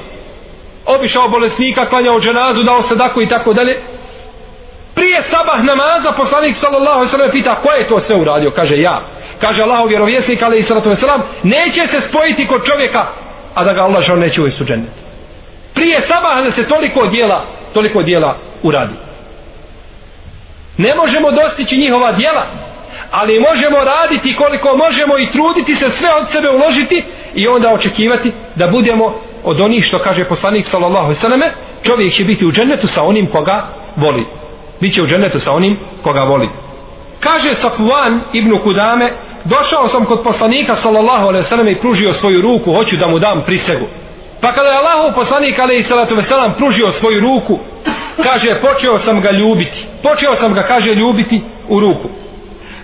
[0.85, 3.77] Obišao bolesnika, klanjao dženazu, dao sadaku i tako dalje.
[4.95, 8.51] Prije sabah namaza poslanik sallallahu alaihi sallam pita ko je to sve uradio?
[8.51, 9.01] Kaže ja.
[9.41, 13.06] Kaže Allahov vjerovjesnik alaihi sallatu wasalam neće se spojiti kod čovjeka
[13.56, 14.89] a da ga Allah žao neće uvesti u džennet.
[15.73, 18.93] Prije sabah da se toliko dijela toliko dijela uradi.
[20.77, 22.45] Ne možemo dostići njihova dijela
[23.12, 27.04] ali možemo raditi koliko možemo i truditi se sve od sebe uložiti
[27.36, 31.51] i onda očekivati da budemo od onih što kaže poslanik sallallahu alejhi ve selleme
[31.84, 34.25] čovjek će biti u džennetu sa onim koga voli
[34.82, 36.49] biće u džennetu sa onim koga voli
[37.19, 39.12] kaže Safwan ibn Kudame
[39.45, 43.19] došao sam kod poslanika sallallahu alejhi ve sellem i pružio svoju ruku hoću da mu
[43.19, 43.86] dam prisegu
[44.41, 47.60] pa kada je Allahov poslanik alejhi salatu ve selam pružio svoju ruku
[48.23, 52.08] kaže počeo sam ga ljubiti počeo sam ga kaže ljubiti u ruku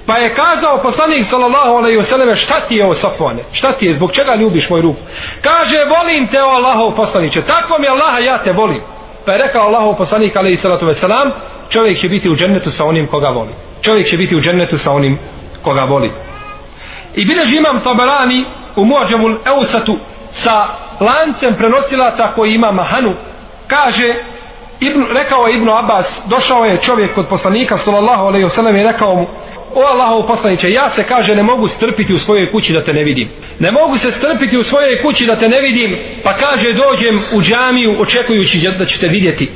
[0.08, 3.43] Pa je kazao poslanik sallallahu alejhi ve selleme šta ti je o Safone?
[3.52, 3.96] Šta ti je?
[3.96, 5.00] Zbog čega ljubiš moju ruku?
[5.41, 7.41] Kaže volim te o Allahov poslanice.
[7.41, 8.82] Tako mi Allaha ja te volim.
[9.26, 11.32] Pa je rekao Allahov poslanik alejhi salatu ve selam
[11.70, 13.52] čovjek će biti u džennetu sa onim koga voli.
[13.82, 15.17] Čovjek će biti u džennetu sa onim
[15.63, 16.12] koga voli.
[17.17, 19.97] I bileži imam Tabarani u Muadžemul Eusatu
[20.43, 20.67] sa
[20.99, 23.13] lancem prenosilaca koji ima Mahanu
[23.67, 24.13] kaže
[24.80, 28.84] Ibn, rekao je Ibnu Abbas došao je čovjek kod poslanika sallallahu alejhi ve sellem i
[28.84, 29.27] rekao mu
[29.75, 33.03] o Allahov poslaniče, ja se kaže ne mogu strpiti u svojoj kući da te ne
[33.03, 33.30] vidim.
[33.60, 37.41] Ne mogu se strpiti u svojoj kući da te ne vidim, pa kaže dođem u
[37.41, 39.49] džamiju očekujući da ću te vidjeti.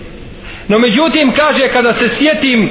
[0.67, 2.69] No međutim kaže kada se sjetim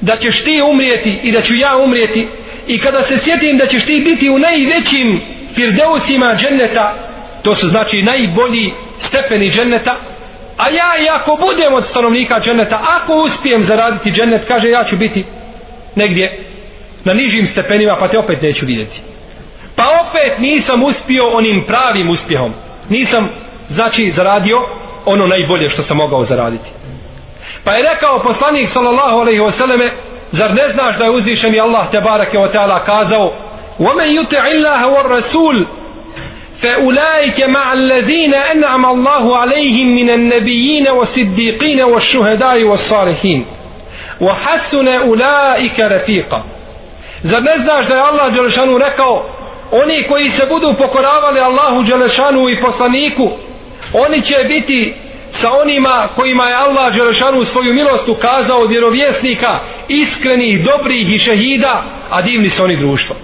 [0.00, 2.28] da ćeš ti umrijeti i da ću ja umrijeti
[2.66, 5.20] i kada se sjetim da ćeš ti biti u najvećim
[5.54, 6.94] firdeusima dženneta,
[7.42, 8.72] to su znači najbolji
[9.08, 9.96] stepeni dženneta,
[10.56, 14.96] a ja i ako budem od stanovnika dženneta, ako uspijem zaraditi džennet, kaže ja ću
[14.96, 15.24] biti
[15.94, 16.38] negdje
[17.04, 19.00] na nižim stepenima pa te opet neću vidjeti.
[19.76, 22.52] Pa opet nisam uspio onim pravim uspjehom.
[22.88, 23.28] Nisam
[23.70, 24.62] znači zaradio
[25.04, 26.68] ono najbolje što sam mogao zaraditi.
[27.64, 29.90] Pa je rekao poslanik sallallahu alaihi wasallame
[30.31, 33.31] zar ne znaš da je uzvišen i Allah te barake wa ta'ala kazao
[33.79, 35.65] ومن يطع الله والرسول
[36.61, 43.45] فأولئك مع الذين أنعم الله عليهم من النبيين والصديقين والشهداء والصالحين
[44.21, 46.41] وحسن أولئك رفيقا
[47.23, 49.25] Zar ne znaš da je Allah Đelešanu rekao
[49.71, 53.31] oni koji se budu pokoravali Allahu Đelešanu i poslaniku
[53.93, 54.93] oni će biti
[55.40, 61.82] sa onima kojima je Allah Đelešanu svoju milost ukazao od vjerovjesnika iskrenih, dobrih i šehida
[62.10, 63.16] a divni su oni društvo.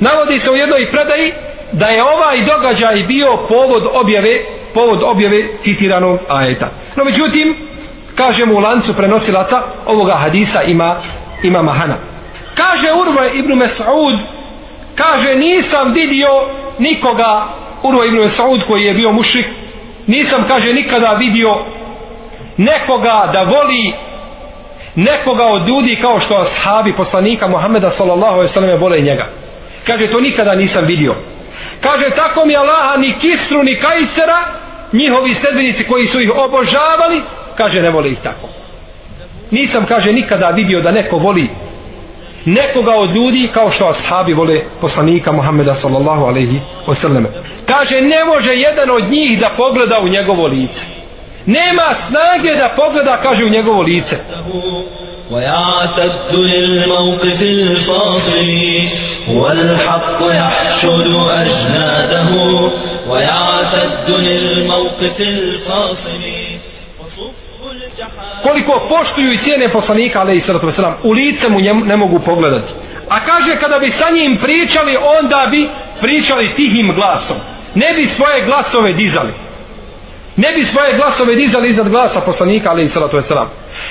[0.00, 1.32] Navodi se u jednoj predaji
[1.72, 4.38] da je ovaj događaj bio povod objave
[4.74, 6.70] povod objave citiranog ajeta.
[6.96, 7.56] No međutim
[8.14, 10.96] kažemo u lancu prenosilaca ovoga hadisa ima
[11.42, 11.96] ima mahana.
[12.54, 14.18] Kaže Urva ibn Mes'ud
[14.94, 16.28] kaže nisam vidio
[16.78, 17.46] nikoga
[17.82, 19.46] Urva ibn Mes'ud koji je bio mušik
[20.06, 21.54] nisam kaže nikada vidio
[22.56, 23.92] nekoga da voli
[24.94, 29.26] nekoga od ljudi kao što ashabi poslanika Muhameda sallallahu alejhi ve selleme vole njega.
[29.86, 31.14] Kaže to nikada nisam vidio.
[31.80, 34.38] Kaže tako mi Allaha ni Kisru ni Kajsera
[34.92, 37.22] njihovi sedbenici koji su ih obožavali
[37.56, 38.48] kaže ne vole ih tako.
[39.50, 41.48] Nisam kaže nikada vidio da neko voli
[42.44, 47.28] nekoga od ljudi kao što ashabi vole poslanika Muhameda sallallahu alejhi ve selleme
[47.65, 50.81] kaže ne može jedan od njih da pogleda u njegovo lice
[51.45, 54.17] nema snage da pogleda kaže u njegovo lice
[55.31, 58.49] ويعتد للموقف الفاصل
[59.29, 61.07] والحق يحشد
[61.41, 62.31] أجناده
[63.09, 66.23] ويعتد للموقف الفاصل
[68.43, 72.73] koliko poštuju i cijene poslanika ali i sratu wasalam, u lice mu ne mogu pogledati
[73.09, 75.69] a kaže kada bi sa njim pričali onda bi
[76.01, 77.37] pričali tihim glasom
[77.74, 79.32] ne bi svoje glasove dizali.
[80.36, 83.46] Ne bi svoje glasove dizali iznad glasa poslanika ali i sratu wasalam.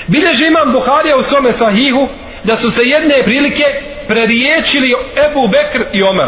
[0.08, 2.08] bilježi imam Buharija u svome sahihu
[2.44, 3.66] da su se jedne prilike
[4.08, 4.96] preriječili
[5.30, 6.28] Ebu Bekr i Omer.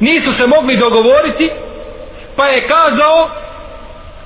[0.00, 1.50] Nisu se mogli dogovoriti
[2.36, 3.28] pa je kazao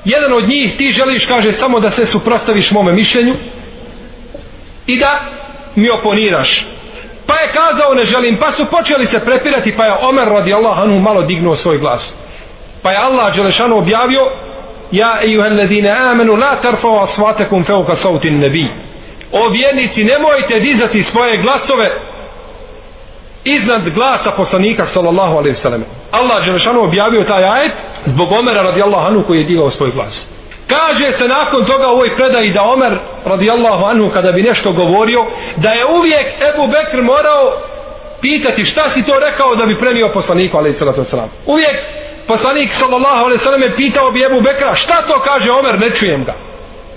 [0.04, 3.34] jedan od njih ti želiš kaže samo da se suprostaviš mome mišljenju
[4.86, 5.20] i da
[5.76, 6.66] mi oponiraš.
[7.26, 8.36] Pa je kazao ne želim.
[8.36, 12.02] Pa su počeli se prepirati pa je Omer radijallahu anhu malo dignuo svoj glas
[12.82, 14.26] pa je Allah Đelešanu objavio
[14.90, 15.60] ja ejuhel
[16.10, 18.66] amenu la tarfao asvatekum feuka sautin nebi
[19.32, 21.90] o vjernici nemojte dizati svoje glasove
[23.44, 27.72] iznad glasa poslanika sallallahu alaihi sallam Allah Đelešanu objavio taj ajet
[28.06, 30.12] zbog Omera radijallahu anhu koji je digao svoj glas.
[30.66, 35.26] Kaže se nakon toga u ovoj predaji da Omer radijallahu anhu kada bi nešto govorio
[35.56, 37.52] da je uvijek Ebu Bekr morao
[38.20, 41.76] pitati šta si to rekao da bi prenio poslaniku alaihi sallatu sallam uvijek
[42.32, 45.78] poslanik sallallahu alaihi sallam je pitao bi Ebu Bekra šta to kaže Omer?
[45.80, 46.34] Ne čujem ga.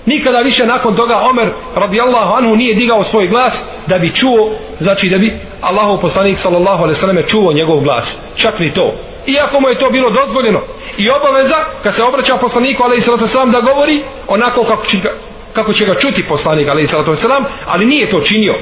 [0.06, 3.52] Nikada više nakon toga Omer radijallahu anhu nije digao svoj glas
[3.86, 8.04] da bi čuo znači da bi Allahov poslanik sallallahu alaihi sallam čuo njegov glas.
[8.36, 8.94] Čak ni to.
[9.26, 10.60] Iako mu je to bilo dozvoljeno.
[10.98, 15.12] I obaveza kad se obraća poslaniku alaihi sallatu wasalam da govori onako kako će, ga,
[15.52, 18.54] kako će ga čuti poslanik alaihi sallatu wasalam ali nije to činio.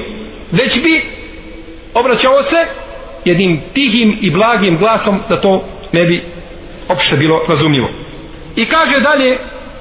[0.51, 1.05] Već bi
[1.93, 2.65] obraćao se
[3.25, 6.23] jednim tihim i blagim glasom da to ne bi
[6.89, 7.87] opšte bilo razumljivo.
[8.55, 9.37] I kaže dalje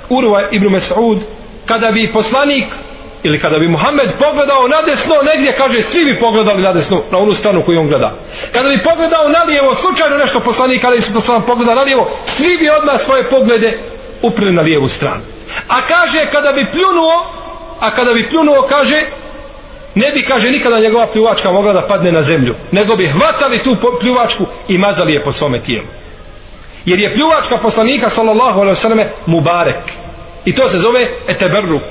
[0.08, 1.18] Urva ibn Mas'ud
[1.66, 2.64] kada bi poslanik
[3.22, 7.18] ili kada bi Muhammed pogledao na desno negdje kaže svi bi pogledali na desno na
[7.18, 8.12] onu stranu koju on gleda.
[8.52, 12.10] Kada bi pogledao na lijevo slučajno nešto poslanik kada bi se to pogledao na lijevo
[12.36, 13.78] svi bi odmah svoje poglede
[14.22, 15.22] uprili na lijevu stranu.
[15.68, 17.26] A kaže kada bi pljunuo
[17.80, 19.04] a kada bi pljunuo kaže
[19.94, 23.76] ne bi kaže nikada njegova pljuvačka mogla da padne na zemlju nego bi hvatali tu
[24.00, 25.86] pljuvačku i mazali je po svome tijelu
[26.84, 29.82] jer je pljuvačka poslanika sallallahu alaihi wasallam mubarek
[30.44, 31.88] i to se zove eteberruk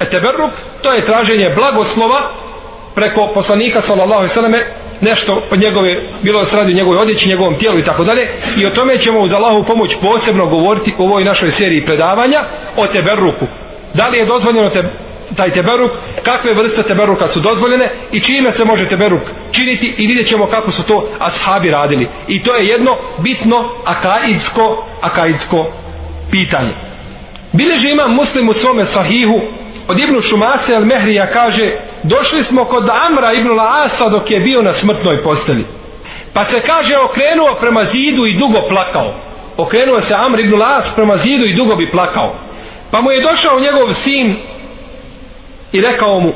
[0.00, 0.50] eteberruk
[0.82, 2.20] to je traženje blagoslova
[2.94, 4.62] preko poslanika sallallahu alaihi wasallam
[5.00, 8.28] nešto od njegove, bilo da se radi o njegovoj odjeći, njegovom tijelu i tako dalje.
[8.56, 12.40] I o tome ćemo uz Allahu pomoć posebno govoriti u ovoj našoj seriji predavanja
[12.76, 13.46] o teberruku.
[13.94, 14.82] Da li je dozvoljeno te,
[15.36, 15.90] taj teberuk,
[16.22, 20.72] kakve vrste teberuka su dozvoljene i čime se može teberuk činiti i vidjet ćemo kako
[20.72, 22.08] su to ashabi radili.
[22.28, 25.66] I to je jedno bitno akaidsko, akaidsko
[26.30, 26.70] pitanje.
[27.52, 29.40] Bileži imam muslim u svome sahihu
[29.88, 31.70] od Ibnu Šumase al Mehrija kaže
[32.02, 35.64] došli smo kod Amra Ibnu Laasa dok je bio na smrtnoj posteli.
[36.34, 39.14] Pa se kaže okrenuo prema zidu i dugo plakao.
[39.56, 42.34] Okrenuo se Amr Ibnu Laas prema zidu i dugo bi plakao.
[42.90, 44.36] Pa mu je došao njegov sin
[45.74, 46.32] i rekao mu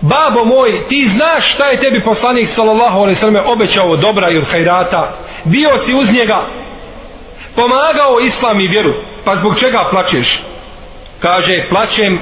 [0.00, 4.44] Babo moj, ti znaš šta je tebi poslanik sallallahu alaihi sallam obećao dobra i od
[4.50, 5.12] hajrata.
[5.44, 6.40] Bio si uz njega,
[7.54, 8.92] pomagao islam i vjeru,
[9.24, 10.40] pa zbog čega plačeš?
[11.20, 12.18] Kaže, plačem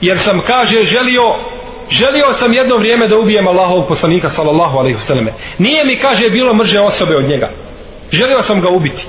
[0.00, 1.34] jer sam, kaže, želio
[1.90, 5.28] želio sam jedno vrijeme da ubijem Allahovog poslanika sallallahu alaihi sallam.
[5.58, 7.50] Nije mi, kaže, bilo mrže osobe od njega.
[8.12, 9.02] Želio sam ga ubiti.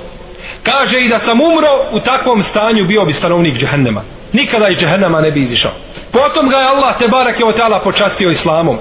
[0.63, 4.01] Kaže i da sam umro u takvom stanju bio bi stanovnik džehennema.
[4.33, 5.71] Nikada iz džehennema ne bi izišao.
[6.13, 8.77] Potom ga je Allah te barak je otala počastio islamom.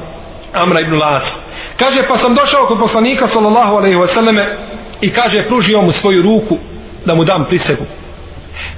[0.53, 1.23] Amra ibn Las.
[1.77, 4.47] Kaže pa sam došao kod poslanika sallallahu alaihi wa sallame
[5.01, 6.59] i kaže pružio mu svoju ruku
[7.05, 7.85] da mu dam prisegu.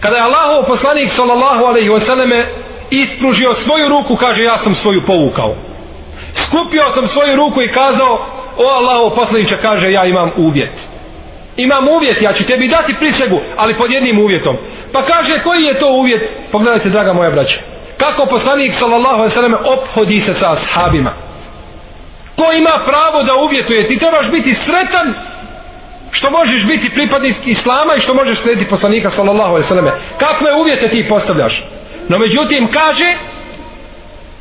[0.01, 2.47] Kada je Allahov poslanik sallallahu alaihi wa sallame
[2.91, 5.55] ispružio svoju ruku kaže ja sam svoju povukao.
[6.47, 8.19] Skupio sam svoju ruku i kazao
[8.57, 10.73] o Allahov poslaniče kaže ja imam uvjet.
[11.57, 14.57] Imam uvjet, ja ću tebi dati prisegu, ali pod jednim uvjetom.
[14.93, 16.31] Pa kaže koji je to uvjet?
[16.53, 21.11] Pogledajte draga moja braća kako poslanik sallallahu alejhi ve selleme ophodi se sa ashabima?
[22.37, 23.89] Ko ima pravo da uvjetuje?
[23.89, 25.15] Ti trebaš biti sretan
[26.11, 29.93] što možeš biti pripadnik islama i što možeš slediti poslanika sallallahu alejhi ve selleme.
[30.19, 31.63] Kakve uvjete ti postavljaš?
[32.09, 33.17] No međutim kaže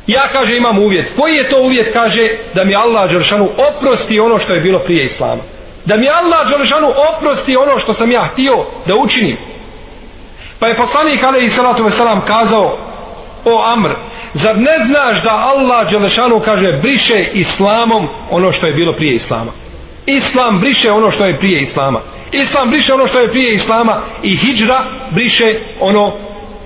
[0.06, 1.06] ja kaže imam uvjet.
[1.20, 5.04] Koji je to uvjet kaže da mi Allah dželešanu oprosti ono što je bilo prije
[5.04, 5.42] islama?
[5.84, 9.36] Da mi Allah dželešanu oprosti ono što sam ja htio da učinim?
[10.58, 12.78] Pa je poslanik alejhi salatu veselam kazao
[13.44, 13.90] o Amr,
[14.34, 19.52] zar ne znaš da Allah Đelešanu kaže briše islamom ono što je bilo prije islama?
[20.06, 22.00] Islam briše ono što je prije islama.
[22.32, 26.12] Islam briše ono što je prije islama i hijđra briše ono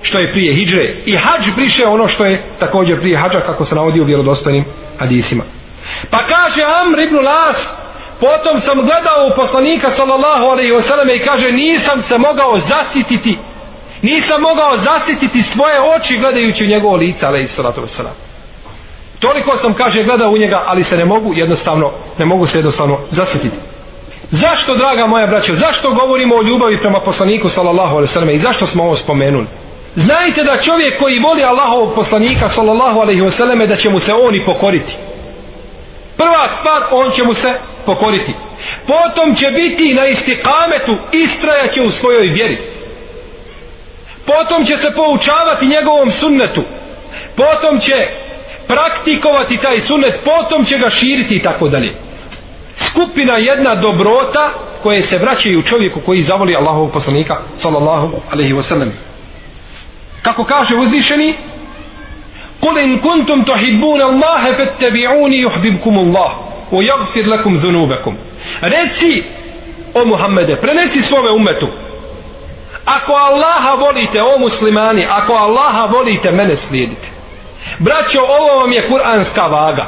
[0.01, 0.93] što je prije hijđre.
[1.05, 4.65] I hađ briše ono što je također prije hađa kako se navodi u vjerodostojnim
[4.99, 5.43] hadisima.
[6.09, 7.57] Pa kaže Amr ibn Las,
[8.19, 13.37] potom sam gledao u poslanika sallallahu alaihi wasallam i kaže nisam se mogao zasititi
[14.01, 18.15] nisam mogao zasjetiti svoje oči gledajući u njegovo lice ale i salatu wasalam
[19.19, 22.97] toliko sam kaže gledao u njega ali se ne mogu jednostavno ne mogu se jednostavno
[23.11, 23.57] zasjetiti
[24.31, 28.67] zašto draga moja braćo, zašto govorimo o ljubavi prema poslaniku sallallahu alaihi sallam, i zašto
[28.67, 29.45] smo ovo spomenuli
[29.95, 34.45] znajte da čovjek koji voli Allahovog poslanika sallallahu alaihi wasallam da će mu se oni
[34.45, 34.93] pokoriti
[36.19, 37.53] Prva stvar, on će mu se
[37.85, 38.33] pokoriti.
[38.87, 42.57] Potom će biti na istikametu, istrajaće u svojoj vjeri
[44.26, 46.62] Potom će se poučavati njegovom sunnetu.
[47.36, 48.08] Potom će
[48.66, 51.94] praktikovati taj sunnet, potom će ga širiti i tako dalje.
[52.90, 54.50] Skupina jedna dobrota
[54.82, 58.92] koje se vraćaju čovjeku koji zavoli Allahovog poslanika sallallahu alaihi wa sallam.
[60.22, 61.34] Kako kaže uzvišeni,
[62.64, 66.30] قل إن كنتم تحبون الله فاتبعوني يحببكم الله
[66.72, 68.14] ويغفر لكم ذنوبكم
[68.62, 69.22] reci
[69.94, 71.68] o Muhammede prenesi svome umetu
[72.97, 77.07] ako Allaha volite o muslimani ako Allaha volite mene slijedite
[77.79, 79.85] braćo ovo vam je kuranska vaga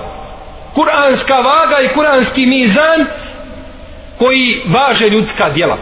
[0.76, 3.06] kuranska vaga i kuranski mizan
[4.18, 5.78] koji važe ljudska djela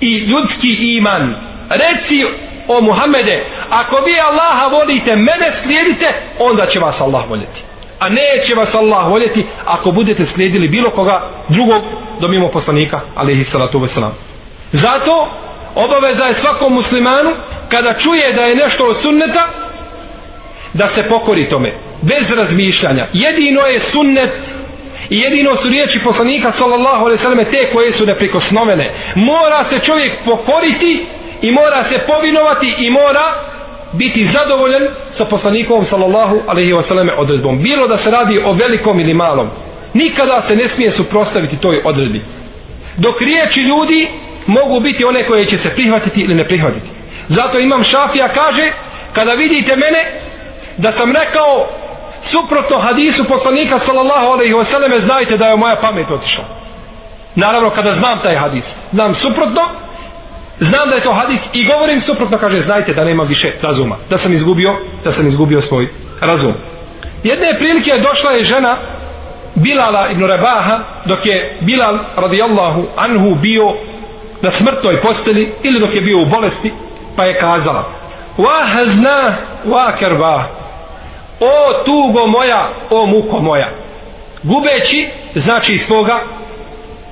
[0.00, 1.34] i ljudski iman
[1.68, 2.24] reci
[2.68, 7.60] o Muhammede, ako vi Allaha volite, mene slijedite, onda će vas Allah voljeti.
[8.00, 11.82] A neće vas Allah voljeti ako budete slijedili bilo koga drugog
[12.20, 14.10] do mimo poslanika, alaihi salatu wasalam.
[14.72, 15.28] Zato
[15.74, 17.30] obaveza je svakom muslimanu
[17.68, 19.48] kada čuje da je nešto od sunneta,
[20.72, 21.72] da se pokori tome,
[22.02, 23.06] bez razmišljanja.
[23.12, 24.30] Jedino je sunnet
[25.10, 28.90] i jedino su riječi poslanika sallallahu alaihi sallam te koje su neprikosnovene.
[29.14, 31.06] Mora se čovjek pokoriti
[31.42, 33.32] i mora se povinovati i mora
[33.92, 34.82] biti zadovoljen
[35.18, 37.58] sa poslanikom sallallahu alaihi wa sallam odredbom.
[37.58, 39.48] Bilo da se radi o velikom ili malom.
[39.94, 42.20] Nikada se ne smije suprostaviti toj odredbi.
[42.96, 44.08] Dok riječi ljudi
[44.46, 46.88] mogu biti one koje će se prihvatiti ili ne prihvatiti.
[47.28, 48.72] Zato imam šafija kaže
[49.12, 50.04] kada vidite mene
[50.76, 51.66] da sam rekao
[52.30, 56.44] suprotno hadisu poslanika sallallahu alaihi wasallam, znajte da je moja pamet otišla.
[57.34, 58.64] Naravno kada znam taj hadis.
[58.92, 59.62] Znam suprotno
[60.60, 64.18] znam da je to hadis i govorim suprotno kaže znajte da nema više razuma da
[64.18, 64.74] sam izgubio
[65.04, 65.88] da sam izgubio svoj
[66.20, 66.54] razum
[67.22, 68.76] jedne prilike je došla je žena
[69.54, 73.74] Bilala ibn Rebaha dok je Bilal radijallahu anhu bio
[74.44, 76.72] na smrtnoj posteli ili dok je bio u bolesti
[77.16, 77.84] pa je kazala
[78.38, 79.34] wa hazna
[79.66, 80.44] wa kerba
[81.40, 83.68] o tugo moja o muko moja.
[84.42, 86.20] Gubeći znači svoga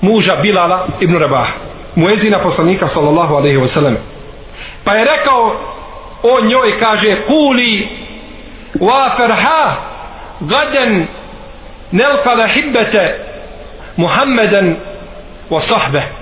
[0.01, 1.53] muža Bilala ibn Rebaha
[1.95, 3.97] muezina poslanika sallallahu alaihi wa sallam.
[4.85, 5.57] Pa je rekao
[6.23, 7.89] o njoj kaže kuli
[8.81, 9.77] wa ferha
[10.41, 11.07] gaden
[11.93, 13.15] nelkada hibbete
[13.97, 14.77] Muhammeden
[15.51, 16.22] wa sahbeh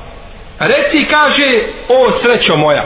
[0.61, 2.85] reci kaže o srećo moja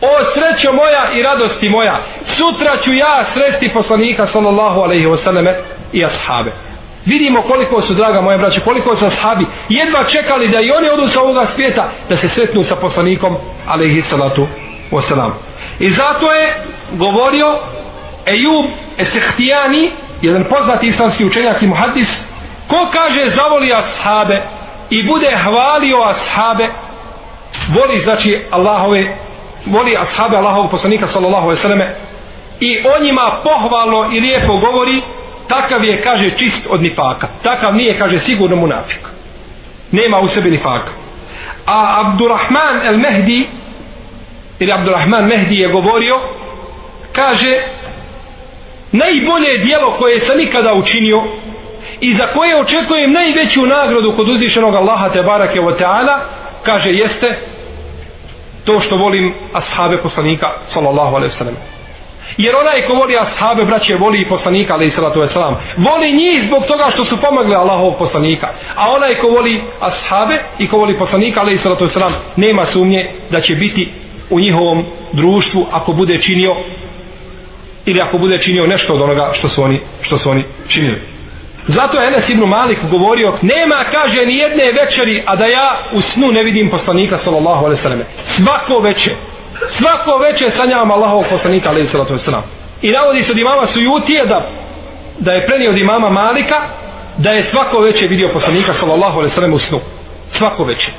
[0.00, 1.96] o srećo moja i radosti moja
[2.36, 5.54] sutra ću ja sresti poslanika sallallahu alaihi wasallam
[5.92, 6.52] i ashabe
[7.06, 11.08] Vidimo koliko su, draga moja braća, koliko su ashabi jedva čekali da i oni odu
[11.12, 13.36] sa ovoga svijeta da se sretnu sa poslanikom,
[13.68, 14.46] alaihi salatu
[14.92, 15.30] wasalam.
[15.78, 16.54] I zato je
[16.92, 17.58] govorio
[18.26, 18.66] Ejub
[18.98, 19.90] Esehtijani,
[20.22, 22.08] jedan poznati islamski učenjak i muhadis,
[22.68, 24.42] ko kaže zavoli ashabe
[24.90, 26.68] i bude hvalio ashabe,
[27.68, 29.16] voli znači Allahove,
[29.66, 31.94] voli ashabe Allahovog poslanika sallallahu alejhi ve selleme
[32.60, 35.02] i o njima pohvalno i lijepo govori,
[35.48, 37.28] takav je, kaže, čist od nifaka.
[37.42, 39.00] Takav nije, kaže, sigurno munafik.
[39.92, 40.90] Nema u sebi nifaka.
[41.66, 43.46] A Abdurrahman el Mehdi,
[44.58, 46.20] ili Abdurrahman Mehdi je govorio,
[47.12, 47.60] kaže,
[48.92, 51.22] najbolje dijelo koje sam nikada učinio
[52.00, 56.20] i za koje očekujem najveću nagradu kod uzvišenog Allaha te barake o teala,
[56.62, 57.38] kaže, jeste
[58.64, 61.56] to što volim ashabe poslanika, sallallahu alaihi sallam.
[62.36, 65.54] Jer onaj ko voli ashabe, braće, voli i poslanika, alaihi sallatu wasalam.
[65.76, 68.48] Voli njih zbog toga što su pomogli Allahov poslanika.
[68.76, 73.40] A onaj ko voli ashabe i ko voli poslanika, alaihi sallatu wasalam, nema sumnje da
[73.40, 73.88] će biti
[74.30, 76.56] u njihovom društvu ako bude činio
[77.86, 81.15] ili ako bude činio nešto od onoga što su oni, što su oni činili.
[81.68, 86.00] Zato je Enes ibn Malik govorio, nema, kaže, ni jedne večeri, a da ja u
[86.00, 88.02] snu ne vidim poslanika, sallallahu alaihi sallam.
[88.36, 89.12] Svako večer,
[89.78, 92.42] svako veče sanjavam Allahov poslanika alaihi sallatu wasalam
[92.82, 94.48] i navodi se od imama Sujutije da
[95.18, 96.60] da je prenio od imama Malika
[97.16, 99.80] da je svako veče vidio poslanika sallallahu alaihi sallam u snu.
[100.38, 100.90] Svako veče.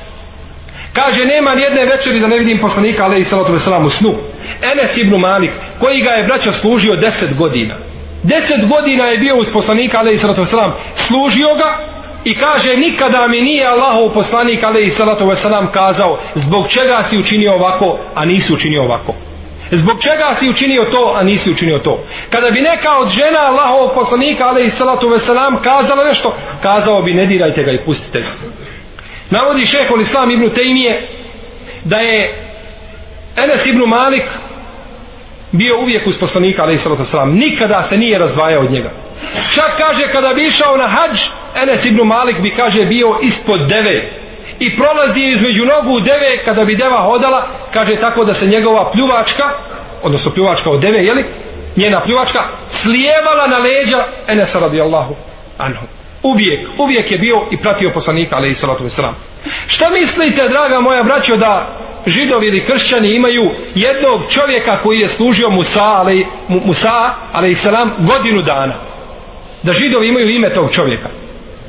[0.94, 4.16] Kaže nema ni jedne večeri da ne vidim poslanika alaihi sallatu wasalam u snu.
[4.62, 7.74] Enes ibn Malik koji ga je braća služio deset godina
[8.32, 10.72] deset godina je bio uz poslanika alaihi sallatu wasalam
[11.08, 11.70] služio ga
[12.24, 17.18] i kaže nikada mi nije Allahov poslanik alejhi salatu ve selam kazao zbog čega si
[17.18, 19.14] učinio ovako a nisi učinio ovako?
[19.72, 22.00] Zbog čega si učinio to a nisi učinio to?
[22.30, 27.14] Kada bi neka od žena Allahov poslanika alejhi salatu ve selam kazala nešto kazao bi
[27.14, 28.28] ne dirajte ga i pustite ga.
[29.30, 31.08] Navodi šehol Islam ibn Tejmije
[31.84, 32.34] da je
[33.36, 34.24] Enes ibn Malik
[35.58, 38.92] bio uvijek uz poslanika alejhi sallatu sallam selam nikada se nije razdvajao od njega.
[39.56, 41.20] Čak kaže kada bi išao na hađ
[41.56, 44.10] Enes ibn Malik bi kaže bio ispod deve.
[44.60, 49.44] I prolazi između nogu deve kada bi deva hodala kaže tako da se njegova pljuvačka
[50.04, 51.26] odnosno pljuvačka od deve jeli
[51.76, 52.40] njena pljuvačka
[52.82, 55.16] slijevala na leđa Enesa radijallahu
[55.58, 55.86] anhu.
[56.24, 59.16] Uvijek, uvijek je bio i pratio poslanika ali sallatu sallam
[59.68, 61.68] šta mislite draga moja braćo da
[62.06, 67.92] židovi ili kršćani imaju jednog čovjeka koji je služio Musa ali, Musa ali i salam
[68.00, 68.74] godinu dana.
[69.64, 71.10] Da židovi imaju ime tog čovjeka.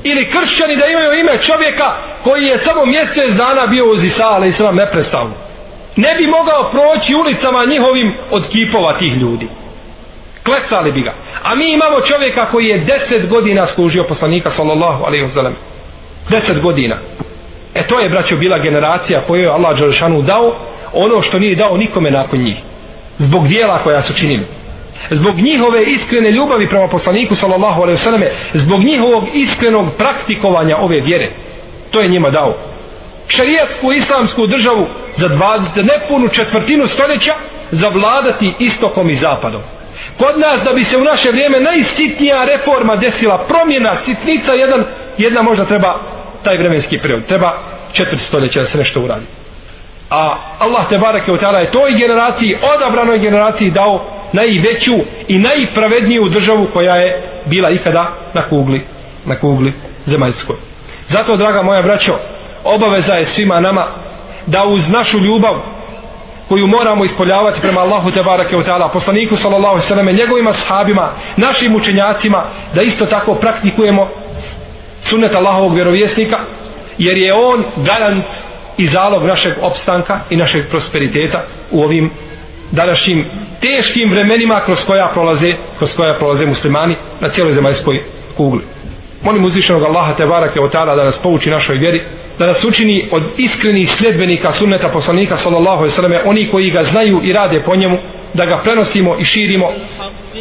[0.05, 1.93] Ili kršćani da imaju ime čovjeka
[2.24, 5.49] koji je samo mjesec dana bio uz Isa ali i salam neprestavno
[5.99, 9.49] ne bi mogao proći ulicama njihovim od kipova tih ljudi.
[10.45, 11.14] Klecali bi ga.
[11.43, 15.57] A mi imamo čovjeka koji je deset godina služio poslanika sallallahu alaihi wa sallam.
[16.31, 16.97] Deset godina
[17.75, 20.55] e to je braćo bila generacija koju je Allah Đelšanu dao
[20.93, 22.57] ono što nije dao nikome nakon njih.
[23.19, 24.47] Zbog dijela koja su činili.
[25.11, 31.29] Zbog njihove iskrene ljubavi prema poslaniku sallallahu alaihi wa zbog njihovog iskrenog praktikovanja ove vjere.
[31.91, 32.55] To je njima dao.
[33.29, 34.87] Šarijatsku islamsku državu
[35.19, 37.35] za, dva, za nepunu četvrtinu stoljeća
[37.71, 39.61] zavladati istokom i zapadom.
[40.19, 44.85] Kod nas da bi se u naše vrijeme najsitnija reforma desila promjena sitnica jedan,
[45.19, 46.01] jedna možda treba
[46.43, 47.26] taj vremenski period.
[47.26, 47.53] Treba
[47.93, 49.26] četiri stoljeća da se nešto uradi.
[50.11, 54.95] A Allah te barake od je toj generaciji odabranoj generaciji dao najveću
[55.28, 58.82] i najpravedniju državu koja je bila ikada na kugli
[59.24, 59.72] na kugli
[60.07, 60.57] zemaljskoj.
[61.11, 62.18] Zato draga moja braćo
[62.64, 63.86] obaveza je svima nama
[64.47, 65.55] da uz našu ljubav
[66.49, 71.74] koju moramo ispoljavati prema Allahu te barake u ta'ala, poslaniku sallallahu sallam, njegovima sahabima, našim
[71.76, 74.09] učenjacima, da isto tako praktikujemo
[75.11, 76.39] sunnet Allahovog vjerovjesnika,
[76.99, 78.25] jer je on garant
[78.77, 82.11] i zalog našeg opstanka i našeg prosperiteta u ovim
[82.73, 83.25] današnjim
[83.61, 88.03] teškim vremenima kroz koja prolaze, kroz koja prolaze muslimani na cijeloj zemaljskoj
[88.37, 88.63] kugli.
[89.23, 92.01] Molim uzvišenog Allaha te barake otara ta'ala da nas pouči našoj vjeri,
[92.39, 96.85] da nas učini od iskrenih sljedbenika sunneta poslanika sallallahu alejhi ve selleme oni koji ga
[96.91, 97.99] znaju i rade po njemu
[98.35, 99.73] da ga prenosimo i širimo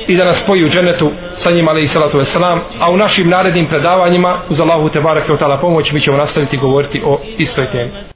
[0.07, 1.11] i da nas spoji u dženetu
[1.43, 5.31] sa njim alejhi salatu vesselam a u našim narednim predavanjima uz Allahu te barake
[5.61, 7.91] pomoć mi ćemo nastaviti govoriti o istoj temi.